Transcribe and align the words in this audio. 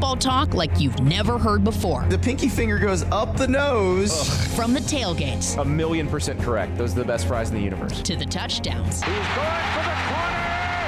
football 0.00 0.16
talk 0.16 0.54
like 0.54 0.80
you've 0.80 0.98
never 1.02 1.36
heard 1.36 1.62
before. 1.62 2.06
The 2.08 2.18
pinky 2.18 2.48
finger 2.48 2.78
goes 2.78 3.02
up 3.12 3.36
the 3.36 3.46
nose. 3.46 4.30
From 4.56 4.72
the 4.72 4.80
tailgates 4.80 5.60
A 5.60 5.64
million 5.64 6.08
percent 6.08 6.40
correct. 6.40 6.78
Those 6.78 6.92
are 6.92 7.00
the 7.00 7.04
best 7.04 7.26
fries 7.26 7.50
in 7.50 7.56
the 7.56 7.60
universe. 7.60 8.00
to 8.00 8.16
the 8.16 8.24
touchdowns, 8.24 9.02
He's 9.02 9.04
going 9.04 9.12
for 9.12 9.84
the 9.84 9.92
corner. 10.08 10.40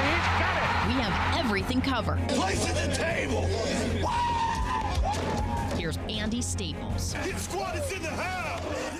He's 0.09 0.25
got 0.41 0.57
it. 0.57 0.65
we 0.87 0.93
have 0.99 1.13
everything 1.45 1.79
covered. 1.79 2.27
Place 2.29 2.67
at 2.67 2.73
the 2.89 2.95
table. 2.95 3.43
Here's 5.77 5.97
Andy 6.09 6.41
Staples. 6.41 7.13
Hit 7.13 7.37
squad 7.37 7.75
is 7.77 7.91
in 7.91 8.01
the 8.01 8.09
house. 8.09 8.99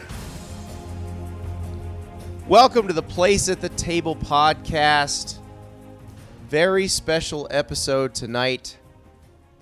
Welcome 2.48 2.86
to 2.88 2.93
the 2.93 3.02
Place 3.02 3.50
at 3.50 3.61
the 3.61 3.70
Table 3.70 4.16
podcast. 4.16 5.39
Very 6.50 6.88
special 6.88 7.48
episode 7.50 8.14
tonight 8.14 8.77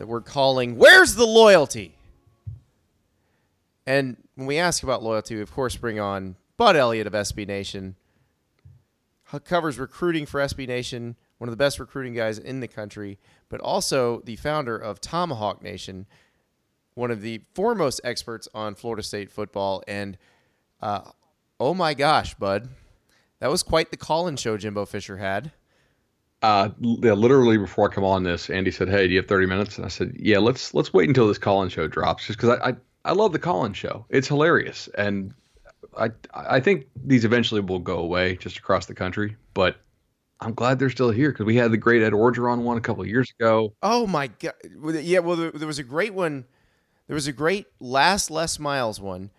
that 0.01 0.07
we're 0.07 0.19
calling 0.19 0.77
Where's 0.77 1.13
the 1.13 1.27
Loyalty? 1.27 1.95
And 3.85 4.17
when 4.33 4.47
we 4.47 4.57
ask 4.57 4.81
about 4.81 5.03
loyalty, 5.03 5.35
we 5.35 5.43
of 5.43 5.53
course 5.53 5.75
bring 5.75 5.99
on 5.99 6.37
Bud 6.57 6.75
Elliott 6.75 7.05
of 7.05 7.13
SB 7.13 7.47
Nation. 7.47 7.95
Covers 9.45 9.77
recruiting 9.77 10.25
for 10.25 10.41
SB 10.41 10.67
Nation, 10.67 11.17
one 11.37 11.47
of 11.47 11.51
the 11.51 11.63
best 11.63 11.79
recruiting 11.79 12.15
guys 12.15 12.39
in 12.39 12.61
the 12.61 12.67
country, 12.67 13.19
but 13.47 13.61
also 13.61 14.21
the 14.21 14.37
founder 14.37 14.75
of 14.75 14.99
Tomahawk 14.99 15.61
Nation, 15.61 16.07
one 16.95 17.11
of 17.11 17.21
the 17.21 17.43
foremost 17.53 18.01
experts 18.03 18.47
on 18.55 18.73
Florida 18.73 19.03
State 19.03 19.29
football. 19.29 19.83
And 19.87 20.17
uh, 20.81 21.11
oh 21.59 21.75
my 21.75 21.93
gosh, 21.93 22.33
Bud, 22.33 22.69
that 23.39 23.51
was 23.51 23.61
quite 23.61 23.91
the 23.91 23.97
call-in 23.97 24.35
show 24.35 24.57
Jimbo 24.57 24.87
Fisher 24.87 25.17
had. 25.17 25.51
Uh, 26.41 26.69
literally 26.79 27.57
before 27.57 27.89
I 27.89 27.93
come 27.93 28.03
on 28.03 28.23
this, 28.23 28.49
Andy 28.49 28.71
said, 28.71 28.89
"Hey, 28.89 29.07
do 29.07 29.13
you 29.13 29.19
have 29.19 29.27
30 29.27 29.45
minutes?" 29.45 29.77
And 29.77 29.85
I 29.85 29.89
said, 29.89 30.13
"Yeah, 30.17 30.39
let's 30.39 30.73
let's 30.73 30.91
wait 30.91 31.07
until 31.07 31.27
this 31.27 31.37
call-in 31.37 31.69
show 31.69 31.87
drops, 31.87 32.25
just 32.25 32.39
because 32.39 32.57
I, 32.59 32.69
I 32.69 32.75
I 33.05 33.11
love 33.13 33.31
the 33.31 33.39
call-in 33.39 33.73
show. 33.73 34.05
It's 34.09 34.27
hilarious, 34.27 34.89
and 34.97 35.33
I 35.97 36.09
I 36.33 36.59
think 36.59 36.87
these 36.95 37.25
eventually 37.25 37.61
will 37.61 37.79
go 37.79 37.99
away 37.99 38.37
just 38.37 38.57
across 38.57 38.87
the 38.87 38.95
country, 38.95 39.35
but 39.53 39.77
I'm 40.39 40.53
glad 40.55 40.79
they're 40.79 40.89
still 40.89 41.11
here 41.11 41.31
because 41.31 41.45
we 41.45 41.55
had 41.55 41.71
the 41.71 41.77
great 41.77 42.01
Ed 42.01 42.13
Orgeron 42.13 42.63
one 42.63 42.77
a 42.77 42.81
couple 42.81 43.03
of 43.03 43.07
years 43.07 43.31
ago. 43.39 43.73
Oh 43.83 44.07
my 44.07 44.27
god! 44.27 44.53
Yeah, 44.83 45.19
well, 45.19 45.35
there, 45.35 45.51
there 45.51 45.67
was 45.67 45.79
a 45.79 45.83
great 45.83 46.15
one. 46.15 46.45
There 47.07 47.15
was 47.15 47.27
a 47.27 47.31
great 47.31 47.67
last 47.79 48.31
Les 48.31 48.57
Miles 48.57 48.99
one, 48.99 49.29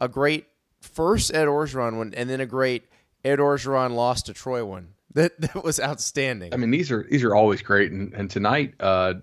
a 0.00 0.06
great 0.08 0.46
first 0.80 1.34
Ed 1.34 1.46
Orgeron 1.46 1.96
one, 1.96 2.14
and 2.16 2.30
then 2.30 2.40
a 2.40 2.46
great 2.46 2.84
Ed 3.24 3.40
Orgeron 3.40 3.94
lost 3.94 4.26
to 4.26 4.32
Troy 4.32 4.64
one. 4.64 4.94
That 5.14 5.40
that 5.40 5.62
was 5.62 5.80
outstanding. 5.80 6.54
I 6.54 6.56
mean, 6.56 6.70
these 6.70 6.90
are 6.90 7.06
these 7.10 7.24
are 7.24 7.34
always 7.34 7.62
great, 7.62 7.92
and 7.92 8.12
and 8.14 8.30
tonight, 8.30 8.74
uh, 8.80 9.14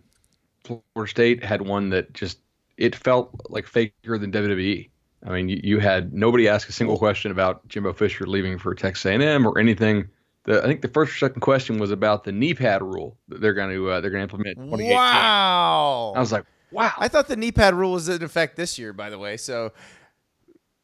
Florida 0.63 1.09
State 1.09 1.43
had 1.43 1.61
one 1.61 1.89
that 1.89 2.13
just 2.13 2.39
it 2.77 2.95
felt 2.95 3.31
like 3.49 3.67
faker 3.67 4.17
than 4.17 4.31
WWE. 4.31 4.89
I 5.25 5.29
mean, 5.31 5.49
you, 5.49 5.59
you 5.63 5.79
had 5.79 6.13
nobody 6.13 6.47
ask 6.47 6.69
a 6.69 6.71
single 6.71 6.97
question 6.97 7.31
about 7.31 7.67
Jimbo 7.67 7.93
Fisher 7.93 8.25
leaving 8.25 8.57
for 8.57 8.73
Texas 8.73 9.05
A&M 9.05 9.45
or 9.45 9.59
anything. 9.59 10.07
The, 10.45 10.63
I 10.63 10.65
think 10.65 10.81
the 10.81 10.87
first 10.87 11.13
or 11.13 11.17
second 11.17 11.41
question 11.41 11.77
was 11.77 11.91
about 11.91 12.23
the 12.23 12.31
knee 12.31 12.53
pad 12.53 12.81
rule 12.81 13.17
that 13.27 13.41
they're 13.41 13.53
going 13.53 13.71
to 13.71 13.89
uh, 13.89 14.01
they're 14.01 14.11
going 14.11 14.25
to 14.25 14.33
implement. 14.33 14.57
wow! 14.57 16.13
I 16.15 16.19
was 16.19 16.31
like, 16.31 16.45
wow. 16.71 16.93
I 16.97 17.09
thought 17.09 17.27
the 17.27 17.35
knee 17.35 17.51
pad 17.51 17.73
rule 17.73 17.91
was 17.91 18.07
in 18.07 18.23
effect 18.23 18.55
this 18.55 18.79
year, 18.79 18.93
by 18.93 19.09
the 19.09 19.19
way. 19.19 19.35
So, 19.35 19.73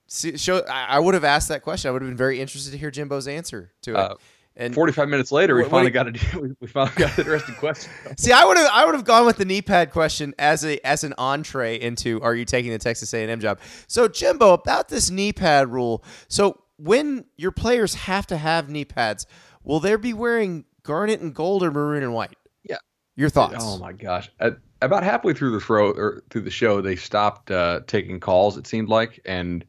see, 0.08 0.38
show 0.38 0.66
I, 0.70 0.86
I 0.90 1.00
would 1.00 1.14
have 1.14 1.24
asked 1.24 1.48
that 1.48 1.62
question. 1.62 1.88
I 1.88 1.92
would 1.94 2.02
have 2.02 2.10
been 2.10 2.18
very 2.18 2.42
interested 2.42 2.72
to 2.72 2.78
hear 2.78 2.92
Jimbo's 2.92 3.28
answer 3.28 3.72
to 3.84 3.92
it. 3.92 3.98
Uh, 3.98 4.16
and 4.58 4.74
45 4.74 5.10
minutes 5.10 5.32
later, 5.32 5.56
we 5.56 5.62
What- 5.64 5.72
what 5.72 5.78
finally 5.94 6.12
do 6.14 6.20
got 6.22 6.36
a 6.36 6.40
we- 6.42 6.56
we 6.62 6.68
finally 6.68 6.96
got 6.96 7.14
an 7.14 7.20
interesting 7.20 7.56
question. 7.56 7.92
See, 8.18 8.32
I 8.32 8.46
would 8.46 8.58
have 8.58 8.70
I 8.72 8.86
would 8.86 8.96
have 8.96 9.06
gone 9.06 9.26
with 9.26 9.38
the 9.38 9.46
knee 9.46 9.62
pad 9.62 9.92
question 9.92 10.34
as 10.40 10.64
a 10.66 10.86
as 10.86 11.04
an 11.04 11.14
entree 11.18 11.80
into 11.80 12.22
are 12.22 12.36
you 12.36 12.46
taking 12.46 12.72
the 12.72 12.80
Texas 12.80 13.14
A&M 13.14 13.40
job? 13.40 13.60
So 13.88 14.08
Jimbo 14.08 14.54
about 14.54 14.90
this 14.90 15.10
knee 15.10 15.34
pad 15.34 15.72
rule. 15.72 16.04
So 16.28 16.62
when 16.78 17.26
your 17.38 17.52
players 17.52 17.94
have 17.96 18.28
to 18.28 18.38
have 18.38 18.70
knee 18.70 18.86
pads, 18.86 19.26
will 19.64 19.80
they 19.80 19.96
be 19.96 20.14
wearing 20.14 20.66
garnet 20.84 21.22
and 21.22 21.34
gold 21.34 21.64
or 21.64 21.72
maroon 21.72 22.04
and 22.04 22.14
white? 22.14 22.36
Yeah. 22.64 22.78
Your 23.16 23.30
thoughts? 23.30 23.56
Oh 23.60 23.78
my 23.78 23.94
gosh! 23.94 24.30
At, 24.40 24.58
about 24.82 25.04
halfway 25.04 25.34
through 25.34 25.52
the 25.52 25.60
throw 25.60 25.92
or 25.92 26.22
through 26.30 26.42
the 26.42 26.52
show, 26.52 26.82
they 26.82 26.96
stopped 26.96 27.50
uh, 27.50 27.80
taking 27.88 28.20
calls. 28.20 28.58
It 28.58 28.68
seemed 28.68 28.90
like, 28.90 29.22
and 29.26 29.64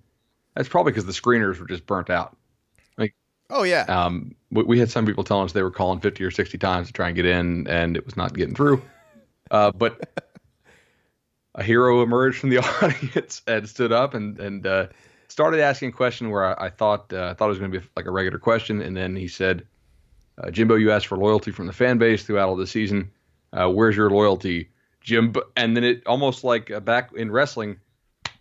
that's 0.55 0.69
probably 0.69 0.93
because 0.93 1.07
the 1.07 1.13
screeners 1.13 1.59
were 1.61 1.67
just 1.67 1.87
burnt 1.87 2.11
out. 2.11 2.36
Oh 3.51 3.63
yeah. 3.63 3.83
Um, 3.83 4.35
we, 4.51 4.63
we 4.65 4.79
had 4.79 4.91
some 4.91 5.07
people 5.07 5.25
telling 5.25 5.45
us 5.45 5.53
they 5.53 5.63
were 5.63 5.71
calling 5.71 6.01
fifty 6.01 6.25
or 6.25 6.31
sixty 6.31 6.59
times 6.59 6.89
to 6.89 6.93
try 6.93 7.09
and 7.09 7.17
get 7.17 7.27
in, 7.27 7.67
and 7.69 7.97
it 7.97 8.05
was 8.05 8.17
not 8.17 8.35
getting 8.35 8.55
through. 8.55 8.83
Uh, 9.49 9.71
but 9.71 10.25
a 11.55 11.63
hero 11.63 12.03
emerged 12.03 12.39
from 12.39 12.51
the 12.51 12.59
audience 12.83 13.43
and 13.47 13.69
stood 13.69 13.93
up 13.93 14.15
and 14.15 14.41
and 14.41 14.67
uh, 14.67 14.89
started 15.29 15.61
asking 15.61 15.91
a 15.91 15.93
question 15.93 16.31
where 16.31 16.59
I, 16.59 16.67
I 16.67 16.71
thought 16.71 17.13
uh, 17.13 17.29
I 17.29 17.35
thought 17.35 17.47
it 17.47 17.51
was 17.51 17.59
going 17.59 17.73
to 17.73 17.81
be 17.81 17.87
like 17.97 18.07
a 18.07 18.11
regular 18.11 18.39
question, 18.39 18.81
and 18.83 18.97
then 18.97 19.17
he 19.17 19.29
said, 19.29 19.67
uh, 20.39 20.51
"Jimbo, 20.51 20.77
you 20.77 20.93
asked 20.93 21.07
for 21.07 21.17
loyalty 21.17 21.51
from 21.51 21.67
the 21.67 21.73
fan 21.73 21.99
base 21.99 22.25
throughout 22.25 22.49
all 22.49 22.57
the 22.57 22.67
season. 22.67 23.11
Uh, 23.53 23.69
where's 23.71 23.97
your 23.97 24.11
loyalty, 24.11 24.71
Jimbo?" 25.01 25.43
And 25.57 25.77
then 25.77 25.85
it 25.85 26.07
almost 26.07 26.45
like 26.45 26.71
uh, 26.71 26.81
back 26.81 27.13
in 27.15 27.31
wrestling, 27.31 27.79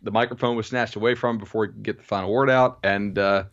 the 0.01 0.11
microphone 0.11 0.55
was 0.55 0.67
snatched 0.67 0.95
away 0.95 1.15
from 1.15 1.35
him 1.35 1.39
before 1.39 1.65
he 1.65 1.71
could 1.71 1.83
get 1.83 1.97
the 1.97 2.03
final 2.03 2.31
word 2.31 2.49
out, 2.49 2.79
and 2.83 3.17
uh, 3.17 3.45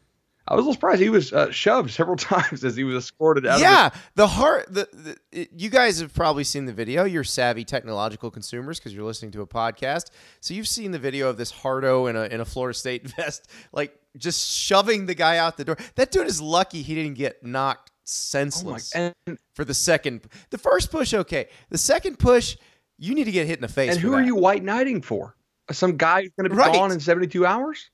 I 0.49 0.55
was 0.55 0.65
a 0.65 0.69
little 0.69 0.75
surprised 0.75 1.01
he 1.01 1.09
was 1.09 1.33
uh, 1.33 1.51
shoved 1.51 1.91
several 1.91 2.17
times 2.17 2.65
as 2.65 2.75
he 2.77 2.85
was 2.85 2.97
escorted 3.05 3.47
out. 3.47 3.61
yeah, 3.61 3.87
of 3.87 4.03
the 4.17 4.27
heart. 4.27 4.67
The, 4.73 5.17
the 5.33 5.49
you 5.55 5.71
guys 5.71 6.01
have 6.01 6.13
probably 6.13 6.45
seen 6.45 6.65
the 6.65 6.73
video. 6.73 7.05
You're 7.05 7.25
savvy 7.25 7.65
technological 7.65 8.31
consumers 8.31 8.79
because 8.79 8.93
you're 8.95 9.05
listening 9.05 9.31
to 9.33 9.43
a 9.43 9.47
podcast. 9.47 10.07
So 10.41 10.55
you've 10.55 10.69
seen 10.69 10.91
the 10.91 10.99
video 10.99 11.29
of 11.29 11.37
this 11.37 11.51
Hardo 11.51 12.07
in 12.07 12.17
a 12.17 12.25
in 12.25 12.41
a 12.41 12.45
Florida 12.45 12.77
State 12.77 13.07
vest, 13.17 13.49
like 13.73 13.97
just 14.19 14.51
shoving 14.53 15.07
the 15.07 15.15
guy 15.15 15.39
out 15.39 15.57
the 15.57 15.65
door. 15.65 15.77
That 15.95 16.11
dude 16.11 16.27
is 16.27 16.41
lucky 16.41 16.83
he 16.83 16.95
didn't 16.95 17.15
get 17.15 17.45
knocked 17.45 17.91
Oh 17.91 18.05
senseless 18.05 18.93
and 18.97 19.15
for 19.55 19.65
the 19.65 19.75
second. 19.75 20.23
The 20.51 20.59
first 20.59 20.91
push, 20.91 21.15
okay. 21.15 21.49
The 21.71 21.79
second 21.79 22.19
push, 22.19 22.57
you 22.99 23.15
need 23.15 23.25
to 23.25 23.31
get 23.31 23.47
hit 23.47 23.59
in 23.59 23.63
the 23.63 23.69
face. 23.69 23.93
and 23.93 24.01
who 24.01 24.13
are 24.13 24.23
you 24.23 24.35
white 24.35 24.65
knighting 24.65 25.03
for? 25.03 25.37
Some 25.71 25.97
guy 25.97 26.23
who's 26.23 26.33
going 26.37 26.45
to 26.45 26.51
be 26.51 26.57
Right. 26.57 26.75
gone 26.75 26.91
in 26.91 26.99
seventy 26.99 27.29
two 27.29 27.47
hours? 27.47 27.89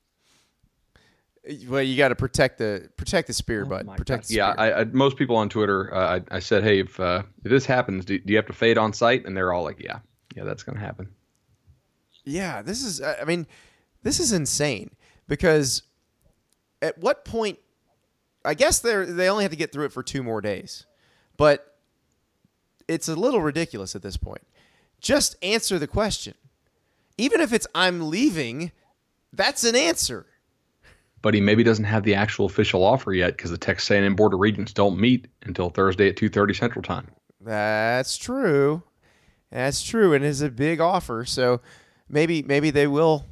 Well, 1.66 1.82
you 1.82 1.97
got 1.97 2.09
to 2.09 2.14
protect 2.14 2.59
the 2.59 2.91
protect 2.97 3.26
the 3.26 3.32
spear, 3.32 3.64
bud. 3.64 3.82
Oh 3.84 3.86
my 3.86 3.97
Protect. 3.97 4.25
God. 4.25 4.28
The 4.28 4.34
Yeah, 4.34 4.53
spear. 4.53 4.64
I, 4.64 4.81
I, 4.81 4.84
most 4.84 5.16
people 5.16 5.36
on 5.36 5.48
Twitter, 5.48 5.94
uh, 5.94 6.19
I, 6.19 6.36
I 6.36 6.38
said, 6.41 6.62
hey, 6.62 6.81
if 6.81 7.00
uh, 7.00 7.22
if 7.44 7.50
this 7.50 7.64
happens, 7.64 8.04
do, 8.04 8.19
do 8.19 8.32
you 8.32 8.36
have 8.36 8.47
to 8.47 8.53
fade 8.53 8.76
on 8.76 8.92
sight? 8.92 9.25
And 9.25 9.36
they're 9.36 9.53
all 9.53 9.62
like, 9.62 9.81
yeah, 9.81 10.00
yeah, 10.37 10.44
that's 10.44 10.62
going 10.62 10.76
to 10.76 10.84
happen. 10.84 11.08
Yeah, 12.25 12.60
this 12.60 12.84
is. 12.84 13.00
I 13.00 13.25
mean, 13.25 13.47
this 14.03 14.20
is 14.20 14.32
insane 14.32 14.91
because 15.26 15.82
at 16.82 16.98
what 16.98 17.25
point? 17.25 17.58
I 18.44 18.54
guess 18.54 18.81
they 18.81 18.94
are 18.94 19.06
they 19.06 19.28
only 19.28 19.44
have 19.44 19.50
to 19.50 19.56
get 19.56 19.72
through 19.72 19.87
it 19.87 19.92
for 19.92 20.03
two 20.03 20.22
more 20.22 20.41
days, 20.42 20.84
but 21.38 21.78
it's 22.87 23.08
a 23.08 23.16
little 23.16 23.41
ridiculous 23.41 23.97
at 23.97 24.03
this 24.03 24.16
point. 24.19 24.42
Just 25.00 25.37
answer 25.42 25.78
the 25.78 25.87
question, 25.87 26.34
even 27.16 27.41
if 27.41 27.53
it's 27.54 27.66
"I'm 27.75 28.10
leaving." 28.10 28.72
That's 29.32 29.64
an 29.64 29.76
answer. 29.76 30.26
But 31.20 31.34
he 31.34 31.40
maybe 31.40 31.64
doesn't 31.64 31.84
have 31.84 32.04
the 32.04 32.14
actual 32.14 32.46
official 32.46 32.84
offer 32.84 33.12
yet 33.12 33.36
because 33.36 33.50
the 33.50 33.58
Texas 33.58 33.90
A&M 33.90 34.14
Board 34.14 34.34
of 34.34 34.40
Regents 34.40 34.72
don't 34.72 34.98
meet 34.98 35.26
until 35.42 35.70
Thursday 35.70 36.08
at 36.08 36.16
two 36.16 36.28
thirty 36.28 36.54
Central 36.54 36.82
Time. 36.82 37.08
That's 37.40 38.16
true. 38.16 38.82
That's 39.50 39.82
true, 39.82 40.12
and 40.14 40.24
it's 40.24 40.40
a 40.40 40.50
big 40.50 40.80
offer. 40.80 41.24
So 41.24 41.60
maybe 42.08 42.42
maybe 42.42 42.70
they 42.70 42.86
will 42.86 43.26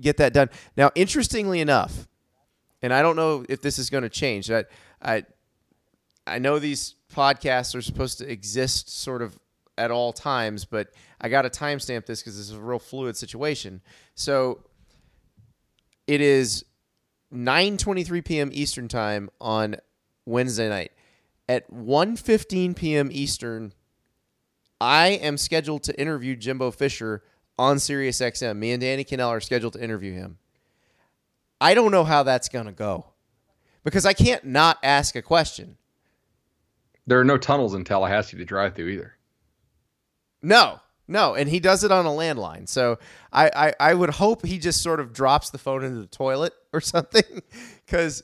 get 0.00 0.16
that 0.18 0.32
done. 0.32 0.50
Now, 0.76 0.90
interestingly 0.94 1.60
enough, 1.60 2.08
and 2.80 2.92
I 2.92 3.02
don't 3.02 3.16
know 3.16 3.44
if 3.48 3.60
this 3.60 3.78
is 3.78 3.90
going 3.90 4.04
to 4.04 4.08
change. 4.08 4.50
I 4.50 4.64
I 5.02 5.24
I 6.26 6.38
know 6.38 6.58
these 6.58 6.94
podcasts 7.12 7.74
are 7.74 7.82
supposed 7.82 8.18
to 8.18 8.30
exist 8.30 8.90
sort 8.90 9.22
of 9.22 9.38
at 9.78 9.90
all 9.90 10.12
times, 10.12 10.64
but 10.64 10.88
I 11.20 11.28
got 11.28 11.42
to 11.42 11.50
timestamp 11.50 12.06
this 12.06 12.20
because 12.20 12.36
this 12.36 12.48
is 12.48 12.56
a 12.56 12.60
real 12.60 12.78
fluid 12.78 13.16
situation. 13.16 13.80
So 14.14 14.64
it 16.06 16.20
is 16.20 16.64
9:23 17.32 18.24
p.m. 18.24 18.50
Eastern 18.52 18.88
time 18.88 19.30
on 19.40 19.76
Wednesday 20.26 20.68
night. 20.68 20.92
At 21.48 21.70
1:15 21.72 22.76
p.m. 22.76 23.08
Eastern, 23.12 23.72
I 24.80 25.08
am 25.08 25.36
scheduled 25.36 25.82
to 25.84 26.00
interview 26.00 26.36
Jimbo 26.36 26.70
Fisher 26.70 27.22
on 27.58 27.78
Sirius 27.78 28.20
XM. 28.20 28.56
Me 28.56 28.72
and 28.72 28.80
Danny 28.80 29.04
Kanell 29.04 29.28
are 29.28 29.40
scheduled 29.40 29.74
to 29.74 29.82
interview 29.82 30.12
him. 30.12 30.38
I 31.60 31.74
don't 31.74 31.92
know 31.92 32.04
how 32.04 32.22
that's 32.22 32.48
going 32.48 32.66
to 32.66 32.72
go 32.72 33.06
because 33.84 34.04
I 34.04 34.12
can't 34.12 34.44
not 34.44 34.78
ask 34.82 35.14
a 35.14 35.22
question. 35.22 35.76
There 37.06 37.20
are 37.20 37.24
no 37.24 37.38
tunnels 37.38 37.74
in 37.74 37.84
Tallahassee 37.84 38.36
to 38.36 38.44
drive 38.44 38.74
through 38.74 38.88
either. 38.88 39.16
No, 40.42 40.80
no, 41.08 41.34
and 41.34 41.48
he 41.48 41.60
does 41.60 41.84
it 41.84 41.92
on 41.92 42.06
a 42.06 42.10
landline. 42.10 42.68
So 42.68 42.98
I, 43.32 43.50
I, 43.54 43.90
I 43.90 43.94
would 43.94 44.10
hope 44.10 44.44
he 44.44 44.58
just 44.58 44.82
sort 44.82 45.00
of 45.00 45.12
drops 45.12 45.50
the 45.50 45.58
phone 45.58 45.84
into 45.84 46.00
the 46.00 46.06
toilet 46.06 46.52
or 46.72 46.80
something, 46.80 47.42
because 47.86 48.22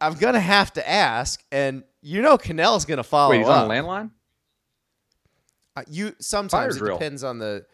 I'm 0.00 0.14
gonna 0.14 0.40
have 0.40 0.72
to 0.74 0.88
ask, 0.88 1.42
and 1.52 1.84
you 2.00 2.22
know, 2.22 2.36
Kanell's 2.38 2.84
gonna 2.84 3.02
follow 3.02 3.30
Wait, 3.30 3.38
he's 3.38 3.48
up. 3.48 3.64
on 3.64 3.70
a 3.70 3.74
landline? 3.74 4.10
Uh, 5.76 5.82
you 5.88 6.14
sometimes 6.18 6.52
Fire 6.52 6.68
it 6.70 6.78
drill. 6.78 6.98
depends 6.98 7.24
on 7.24 7.38
the. 7.38 7.64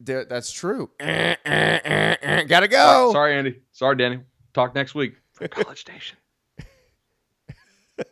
the 0.00 0.26
that's 0.28 0.50
true. 0.50 0.90
Gotta 0.98 2.68
go. 2.68 3.10
Sorry, 3.12 3.34
Andy. 3.36 3.60
Sorry, 3.72 3.96
Danny. 3.96 4.20
Talk 4.54 4.74
next 4.74 4.94
week 4.94 5.16
from 5.32 5.48
College 5.48 5.80
Station. 5.80 6.16
I 7.98 8.04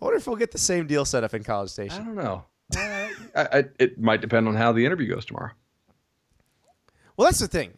wonder 0.00 0.16
if 0.16 0.26
we'll 0.26 0.36
get 0.36 0.50
the 0.52 0.58
same 0.58 0.86
deal 0.86 1.04
set 1.04 1.24
up 1.24 1.34
in 1.34 1.42
College 1.44 1.70
station. 1.70 1.92
I 1.92 2.02
Station. 2.04 2.14
don't 2.16 2.24
know. 2.24 2.44
Uh, 2.76 3.08
I, 3.52 3.58
I, 3.58 3.64
it 3.78 4.00
might 4.00 4.20
depend 4.20 4.48
on 4.48 4.54
how 4.54 4.72
the 4.72 4.84
interview 4.84 5.12
goes 5.12 5.24
tomorrow. 5.24 5.50
Well, 7.16 7.26
that's 7.26 7.38
the 7.40 7.48
thing. 7.48 7.72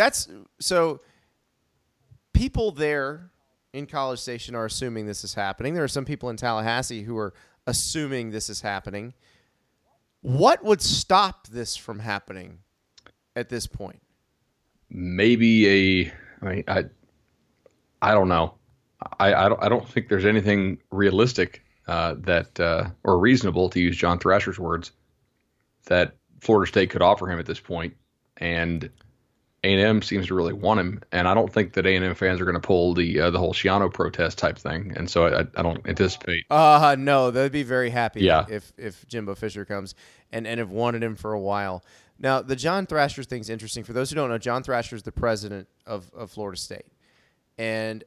That's 0.00 0.28
so. 0.60 1.00
People 2.32 2.72
there 2.72 3.30
in 3.72 3.86
College 3.86 4.18
Station 4.18 4.54
are 4.54 4.64
assuming 4.64 5.06
this 5.06 5.24
is 5.24 5.34
happening. 5.34 5.74
There 5.74 5.84
are 5.84 5.88
some 5.88 6.04
people 6.04 6.30
in 6.30 6.36
Tallahassee 6.36 7.02
who 7.02 7.18
are 7.18 7.34
assuming 7.66 8.30
this 8.30 8.48
is 8.48 8.62
happening. 8.62 9.12
What 10.22 10.64
would 10.64 10.80
stop 10.80 11.48
this 11.48 11.76
from 11.76 11.98
happening 11.98 12.58
at 13.36 13.48
this 13.48 13.66
point? 13.66 14.00
maybe 14.90 16.02
a 16.02 16.12
I 16.42 16.48
mean 16.48 16.64
I 16.68 16.84
I 18.02 18.12
don't 18.12 18.28
know. 18.28 18.54
I 19.18 19.34
I 19.34 19.48
don't 19.48 19.62
I 19.62 19.68
don't 19.68 19.88
think 19.88 20.08
there's 20.08 20.26
anything 20.26 20.78
realistic 20.90 21.62
uh, 21.86 22.14
that 22.18 22.58
uh, 22.60 22.90
or 23.04 23.18
reasonable 23.18 23.68
to 23.70 23.80
use 23.80 23.96
John 23.96 24.18
Thrasher's 24.18 24.58
words 24.58 24.92
that 25.86 26.14
Florida 26.40 26.68
State 26.68 26.90
could 26.90 27.02
offer 27.02 27.30
him 27.30 27.38
at 27.38 27.46
this 27.46 27.60
point, 27.60 27.94
and 28.36 28.90
A 29.62 29.72
and 29.74 29.80
M 29.80 30.02
seems 30.02 30.28
to 30.28 30.34
really 30.34 30.54
want 30.54 30.80
him, 30.80 31.02
and 31.12 31.28
I 31.28 31.34
don't 31.34 31.52
think 31.52 31.74
that 31.74 31.86
A 31.86 31.94
and 31.94 32.04
M 32.04 32.14
fans 32.14 32.40
are 32.40 32.44
going 32.44 32.54
to 32.54 32.66
pull 32.66 32.94
the 32.94 33.20
uh, 33.20 33.30
the 33.30 33.38
whole 33.38 33.52
Schiano 33.52 33.92
protest 33.92 34.38
type 34.38 34.58
thing, 34.58 34.92
and 34.96 35.10
so 35.10 35.26
I, 35.26 35.40
I 35.58 35.62
don't 35.62 35.86
anticipate. 35.86 36.44
Uh 36.50 36.96
no, 36.98 37.30
they'd 37.30 37.52
be 37.52 37.62
very 37.62 37.90
happy 37.90 38.22
Yeah. 38.22 38.46
if 38.48 38.72
if 38.78 39.06
Jimbo 39.06 39.34
Fisher 39.34 39.64
comes 39.64 39.94
and 40.32 40.46
and 40.46 40.58
have 40.60 40.70
wanted 40.70 41.02
him 41.02 41.14
for 41.16 41.32
a 41.34 41.40
while. 41.40 41.84
Now, 42.18 42.42
the 42.42 42.56
John 42.56 42.84
Thrasher 42.86 43.22
thing's 43.22 43.48
interesting. 43.50 43.82
For 43.84 43.92
those 43.94 44.10
who 44.10 44.16
don't 44.16 44.28
know, 44.28 44.36
John 44.38 44.62
Thrasher 44.62 44.94
is 44.96 45.02
the 45.02 45.12
president 45.12 45.68
of, 45.86 46.10
of 46.14 46.30
Florida 46.30 46.58
State. 46.58 46.84
And 47.56 48.04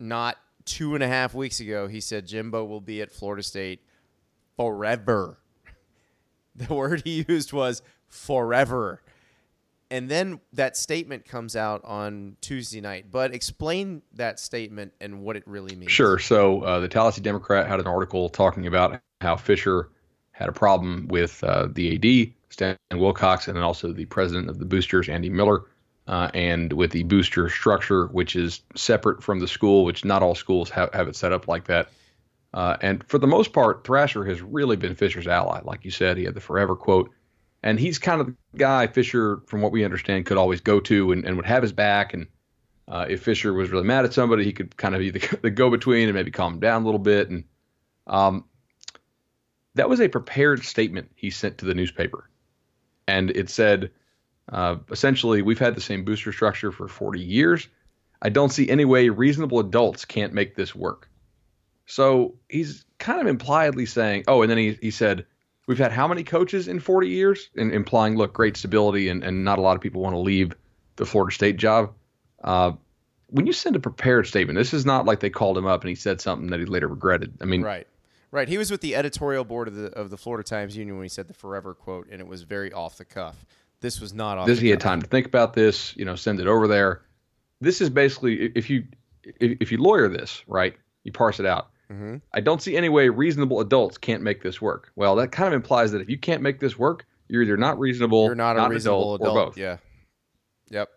not 0.00 0.36
two 0.64 0.94
and 0.94 1.04
a 1.04 1.08
half 1.08 1.34
weeks 1.34 1.60
ago, 1.60 1.86
he 1.86 2.00
said 2.00 2.26
Jimbo 2.26 2.64
will 2.64 2.80
be 2.80 3.00
at 3.00 3.12
Florida 3.12 3.42
State 3.42 3.80
forever. 4.56 5.38
The 6.56 6.72
word 6.72 7.02
he 7.04 7.24
used 7.28 7.52
was 7.52 7.82
forever. 8.06 9.02
And 9.94 10.08
then 10.08 10.40
that 10.54 10.76
statement 10.76 11.24
comes 11.24 11.54
out 11.54 11.84
on 11.84 12.36
Tuesday 12.40 12.80
night. 12.80 13.12
But 13.12 13.32
explain 13.32 14.02
that 14.14 14.40
statement 14.40 14.92
and 15.00 15.22
what 15.22 15.36
it 15.36 15.44
really 15.46 15.76
means. 15.76 15.92
Sure. 15.92 16.18
So 16.18 16.62
uh, 16.62 16.80
the 16.80 16.88
Tallahassee 16.88 17.20
Democrat 17.20 17.68
had 17.68 17.78
an 17.78 17.86
article 17.86 18.28
talking 18.28 18.66
about 18.66 19.00
how 19.20 19.36
Fisher 19.36 19.90
had 20.32 20.48
a 20.48 20.52
problem 20.52 21.06
with 21.06 21.44
uh, 21.44 21.68
the 21.70 21.94
AD, 21.94 22.34
Stan 22.50 22.76
Wilcox, 22.92 23.46
and 23.46 23.56
then 23.56 23.62
also 23.62 23.92
the 23.92 24.06
president 24.06 24.50
of 24.50 24.58
the 24.58 24.64
boosters, 24.64 25.08
Andy 25.08 25.30
Miller, 25.30 25.62
uh, 26.08 26.28
and 26.34 26.72
with 26.72 26.90
the 26.90 27.04
booster 27.04 27.48
structure, 27.48 28.06
which 28.08 28.34
is 28.34 28.62
separate 28.74 29.22
from 29.22 29.38
the 29.38 29.46
school, 29.46 29.84
which 29.84 30.04
not 30.04 30.24
all 30.24 30.34
schools 30.34 30.70
have, 30.70 30.92
have 30.92 31.06
it 31.06 31.14
set 31.14 31.32
up 31.32 31.46
like 31.46 31.66
that. 31.66 31.90
Uh, 32.52 32.76
and 32.80 33.06
for 33.06 33.18
the 33.18 33.28
most 33.28 33.52
part, 33.52 33.86
Thrasher 33.86 34.24
has 34.24 34.42
really 34.42 34.74
been 34.74 34.96
Fisher's 34.96 35.28
ally. 35.28 35.60
Like 35.62 35.84
you 35.84 35.92
said, 35.92 36.16
he 36.16 36.24
had 36.24 36.34
the 36.34 36.40
forever 36.40 36.74
quote. 36.74 37.12
And 37.64 37.80
he's 37.80 37.98
kind 37.98 38.20
of 38.20 38.26
the 38.26 38.34
guy 38.58 38.86
Fisher, 38.86 39.40
from 39.46 39.62
what 39.62 39.72
we 39.72 39.86
understand, 39.86 40.26
could 40.26 40.36
always 40.36 40.60
go 40.60 40.80
to 40.80 41.12
and, 41.12 41.24
and 41.24 41.36
would 41.36 41.46
have 41.46 41.62
his 41.62 41.72
back. 41.72 42.12
And 42.12 42.26
uh, 42.86 43.06
if 43.08 43.22
Fisher 43.22 43.54
was 43.54 43.70
really 43.70 43.86
mad 43.86 44.04
at 44.04 44.12
somebody, 44.12 44.44
he 44.44 44.52
could 44.52 44.76
kind 44.76 44.94
of 44.94 44.98
be 44.98 45.10
the, 45.10 45.38
the 45.42 45.50
go 45.50 45.70
between 45.70 46.06
and 46.08 46.14
maybe 46.14 46.30
calm 46.30 46.54
him 46.54 46.60
down 46.60 46.82
a 46.82 46.84
little 46.84 47.00
bit. 47.00 47.30
And 47.30 47.44
um, 48.06 48.44
that 49.76 49.88
was 49.88 50.02
a 50.02 50.08
prepared 50.08 50.62
statement 50.62 51.10
he 51.16 51.30
sent 51.30 51.58
to 51.58 51.64
the 51.64 51.74
newspaper. 51.74 52.28
And 53.08 53.30
it 53.30 53.48
said, 53.48 53.90
uh, 54.52 54.76
essentially, 54.90 55.40
we've 55.40 55.58
had 55.58 55.74
the 55.74 55.80
same 55.80 56.04
booster 56.04 56.32
structure 56.32 56.70
for 56.70 56.86
40 56.86 57.18
years. 57.18 57.66
I 58.20 58.28
don't 58.28 58.52
see 58.52 58.68
any 58.68 58.84
way 58.84 59.08
reasonable 59.08 59.58
adults 59.58 60.04
can't 60.04 60.34
make 60.34 60.54
this 60.54 60.74
work. 60.74 61.08
So 61.86 62.34
he's 62.50 62.84
kind 62.98 63.22
of 63.22 63.26
impliedly 63.26 63.86
saying, 63.86 64.24
oh, 64.28 64.42
and 64.42 64.50
then 64.50 64.58
he, 64.58 64.78
he 64.82 64.90
said, 64.90 65.24
we've 65.66 65.78
had 65.78 65.92
how 65.92 66.08
many 66.08 66.24
coaches 66.24 66.68
in 66.68 66.80
40 66.80 67.08
years? 67.08 67.50
And 67.56 67.72
implying, 67.72 68.16
look, 68.16 68.32
great 68.32 68.56
stability, 68.56 69.08
and, 69.08 69.22
and 69.22 69.44
not 69.44 69.58
a 69.58 69.62
lot 69.62 69.76
of 69.76 69.82
people 69.82 70.02
want 70.02 70.14
to 70.14 70.20
leave 70.20 70.54
the 70.96 71.06
Florida 71.06 71.34
State 71.34 71.56
job. 71.56 71.92
Uh, 72.42 72.72
when 73.28 73.46
you 73.46 73.52
send 73.52 73.74
a 73.74 73.80
prepared 73.80 74.26
statement, 74.26 74.58
this 74.58 74.74
is 74.74 74.86
not 74.86 75.06
like 75.06 75.20
they 75.20 75.30
called 75.30 75.58
him 75.58 75.66
up 75.66 75.82
and 75.82 75.88
he 75.88 75.94
said 75.94 76.20
something 76.20 76.48
that 76.48 76.60
he 76.60 76.66
later 76.66 76.88
regretted. 76.88 77.38
I 77.40 77.44
mean, 77.46 77.62
Right. 77.62 77.86
Right. 78.30 78.48
He 78.48 78.58
was 78.58 78.68
with 78.68 78.80
the 78.80 78.96
editorial 78.96 79.44
board 79.44 79.68
of 79.68 79.76
the 79.76 79.86
of 79.92 80.10
the 80.10 80.16
Florida 80.16 80.42
Times 80.42 80.76
Union 80.76 80.96
when 80.96 81.04
he 81.04 81.08
said 81.08 81.28
the 81.28 81.34
forever 81.34 81.72
quote, 81.72 82.08
and 82.10 82.20
it 82.20 82.26
was 82.26 82.42
very 82.42 82.72
off 82.72 82.98
the 82.98 83.04
cuff. 83.04 83.46
This 83.80 84.00
was 84.00 84.12
not 84.12 84.38
off 84.38 84.46
this 84.46 84.58
he 84.58 84.70
had 84.70 84.80
time 84.80 85.02
to 85.02 85.06
think 85.06 85.26
about 85.26 85.52
this 85.52 85.94
you 85.94 86.06
know 86.06 86.16
send 86.16 86.40
it 86.40 86.46
over 86.46 86.66
there 86.66 87.02
this 87.60 87.80
is 87.82 87.90
basically 87.90 88.46
if 88.54 88.70
you 88.70 88.84
if, 89.22 89.58
if 89.60 89.72
you 89.72 89.76
lawyer 89.78 90.08
this 90.08 90.42
right 90.46 90.74
you 91.02 91.12
parse 91.12 91.38
it 91.38 91.44
out 91.44 91.70
Mm-hmm. 91.90 92.16
i 92.32 92.40
don't 92.40 92.62
see 92.62 92.76
any 92.76 92.88
way 92.88 93.08
reasonable 93.08 93.60
adults 93.60 93.98
can't 93.98 94.22
make 94.22 94.42
this 94.42 94.60
work 94.60 94.90
well 94.96 95.16
that 95.16 95.32
kind 95.32 95.48
of 95.48 95.52
implies 95.54 95.92
that 95.92 96.00
if 96.00 96.08
you 96.08 96.18
can't 96.18 96.42
make 96.42 96.58
this 96.60 96.78
work 96.78 97.06
you're 97.28 97.42
either 97.42 97.56
not 97.56 97.78
reasonable 97.78 98.24
You're 98.26 98.34
not 98.34 98.56
a 98.56 98.64
an 98.64 98.70
reasonable 98.70 99.14
adult. 99.16 99.36
or 99.36 99.44
both 99.46 99.58
Yeah. 99.58 99.76
Yep. 100.70 100.88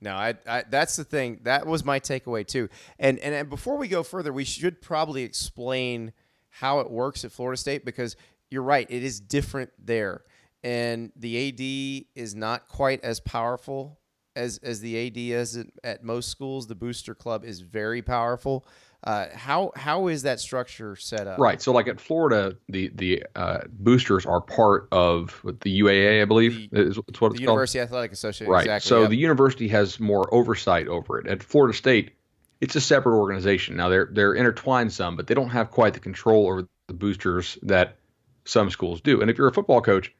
No, 0.00 0.14
I, 0.14 0.34
I 0.46 0.64
that's 0.68 0.96
the 0.96 1.04
thing. 1.04 1.40
That 1.44 1.66
was 1.66 1.84
my 1.84 2.00
takeaway 2.00 2.46
too. 2.46 2.68
And, 2.98 3.18
and 3.20 3.34
and 3.34 3.48
before 3.48 3.76
we 3.76 3.86
go 3.88 4.02
further, 4.02 4.32
we 4.32 4.44
should 4.44 4.82
probably 4.82 5.22
explain 5.22 6.12
how 6.50 6.80
it 6.80 6.90
works 6.90 7.24
at 7.24 7.32
Florida 7.32 7.56
State 7.56 7.84
because 7.84 8.16
you're 8.50 8.62
right, 8.64 8.86
it 8.90 9.02
is 9.04 9.20
different 9.20 9.70
there. 9.78 10.22
And 10.64 11.12
the 11.16 11.48
AD 11.48 12.06
is 12.20 12.34
not 12.34 12.68
quite 12.68 13.02
as 13.04 13.20
powerful 13.20 14.00
as 14.34 14.58
as 14.58 14.80
the 14.80 15.06
AD 15.06 15.16
is 15.16 15.56
at, 15.56 15.66
at 15.84 16.02
most 16.04 16.28
schools. 16.30 16.66
The 16.66 16.74
booster 16.74 17.14
club 17.14 17.44
is 17.44 17.60
very 17.60 18.02
powerful. 18.02 18.66
Uh, 19.04 19.26
how 19.34 19.72
how 19.74 20.06
is 20.06 20.22
that 20.22 20.38
structure 20.38 20.94
set 20.94 21.26
up? 21.26 21.36
right 21.38 21.60
so 21.60 21.72
like 21.72 21.88
at 21.88 22.00
florida 22.00 22.56
the 22.68 22.88
the 22.94 23.24
uh, 23.34 23.58
boosters 23.68 24.24
are 24.24 24.40
part 24.40 24.86
of 24.92 25.40
the 25.62 25.80
uaa 25.80 26.22
i 26.22 26.24
believe 26.24 26.70
The- 26.70 26.82
is, 26.82 26.90
is 26.90 26.96
what 26.96 27.06
The 27.06 27.10
it's 27.10 27.18
called 27.18 27.40
University 27.40 27.80
Athletic 27.80 28.12
Association. 28.12 28.52
Right. 28.52 28.60
Exactly. 28.60 28.88
So 28.88 29.00
yep. 29.00 29.10
the 29.10 29.16
university 29.16 29.68
has 29.68 29.98
more 29.98 30.32
oversight 30.32 30.86
over 30.86 31.18
it. 31.18 31.26
At 31.26 31.42
Florida 31.42 31.76
State, 31.76 32.12
it's 32.60 32.76
a 32.76 32.80
separate 32.80 33.18
organization. 33.18 33.76
Now 33.76 33.88
they're 33.88 34.08
they're 34.12 34.34
intertwined 34.34 34.92
some, 34.92 35.16
but 35.16 35.26
they 35.26 35.34
don't 35.34 35.50
have 35.50 35.70
quite 35.72 35.94
the 35.94 36.00
control 36.00 36.46
over 36.46 36.68
the 36.86 36.94
boosters 36.94 37.58
that 37.62 37.96
some 38.44 38.70
schools 38.70 39.00
do. 39.00 39.20
And 39.20 39.30
if 39.30 39.36
you're 39.38 39.48
a 39.48 39.52
football 39.52 39.80
coach, 39.80 40.12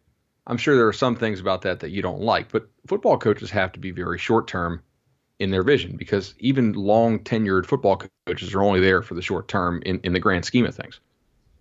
I'm 0.46 0.56
sure 0.56 0.74
there 0.74 0.88
are 0.88 0.92
some 0.92 1.14
things 1.16 1.38
about 1.40 1.62
that 1.62 1.80
that 1.80 1.90
you 1.90 2.02
don't 2.02 2.20
like. 2.20 2.50
But 2.50 2.68
football 2.88 3.16
coaches 3.16 3.50
have 3.50 3.70
to 3.72 3.78
be 3.80 3.92
very 3.92 4.18
short 4.18 4.48
term 4.48 4.82
in 5.42 5.50
their 5.50 5.64
vision 5.64 5.96
because 5.96 6.34
even 6.38 6.72
long 6.72 7.18
tenured 7.18 7.66
football 7.66 8.00
coaches 8.26 8.54
are 8.54 8.62
only 8.62 8.80
there 8.80 9.02
for 9.02 9.14
the 9.14 9.22
short 9.22 9.48
term 9.48 9.82
in, 9.84 9.98
in 10.04 10.12
the 10.12 10.20
grand 10.20 10.44
scheme 10.44 10.64
of 10.64 10.74
things. 10.74 11.00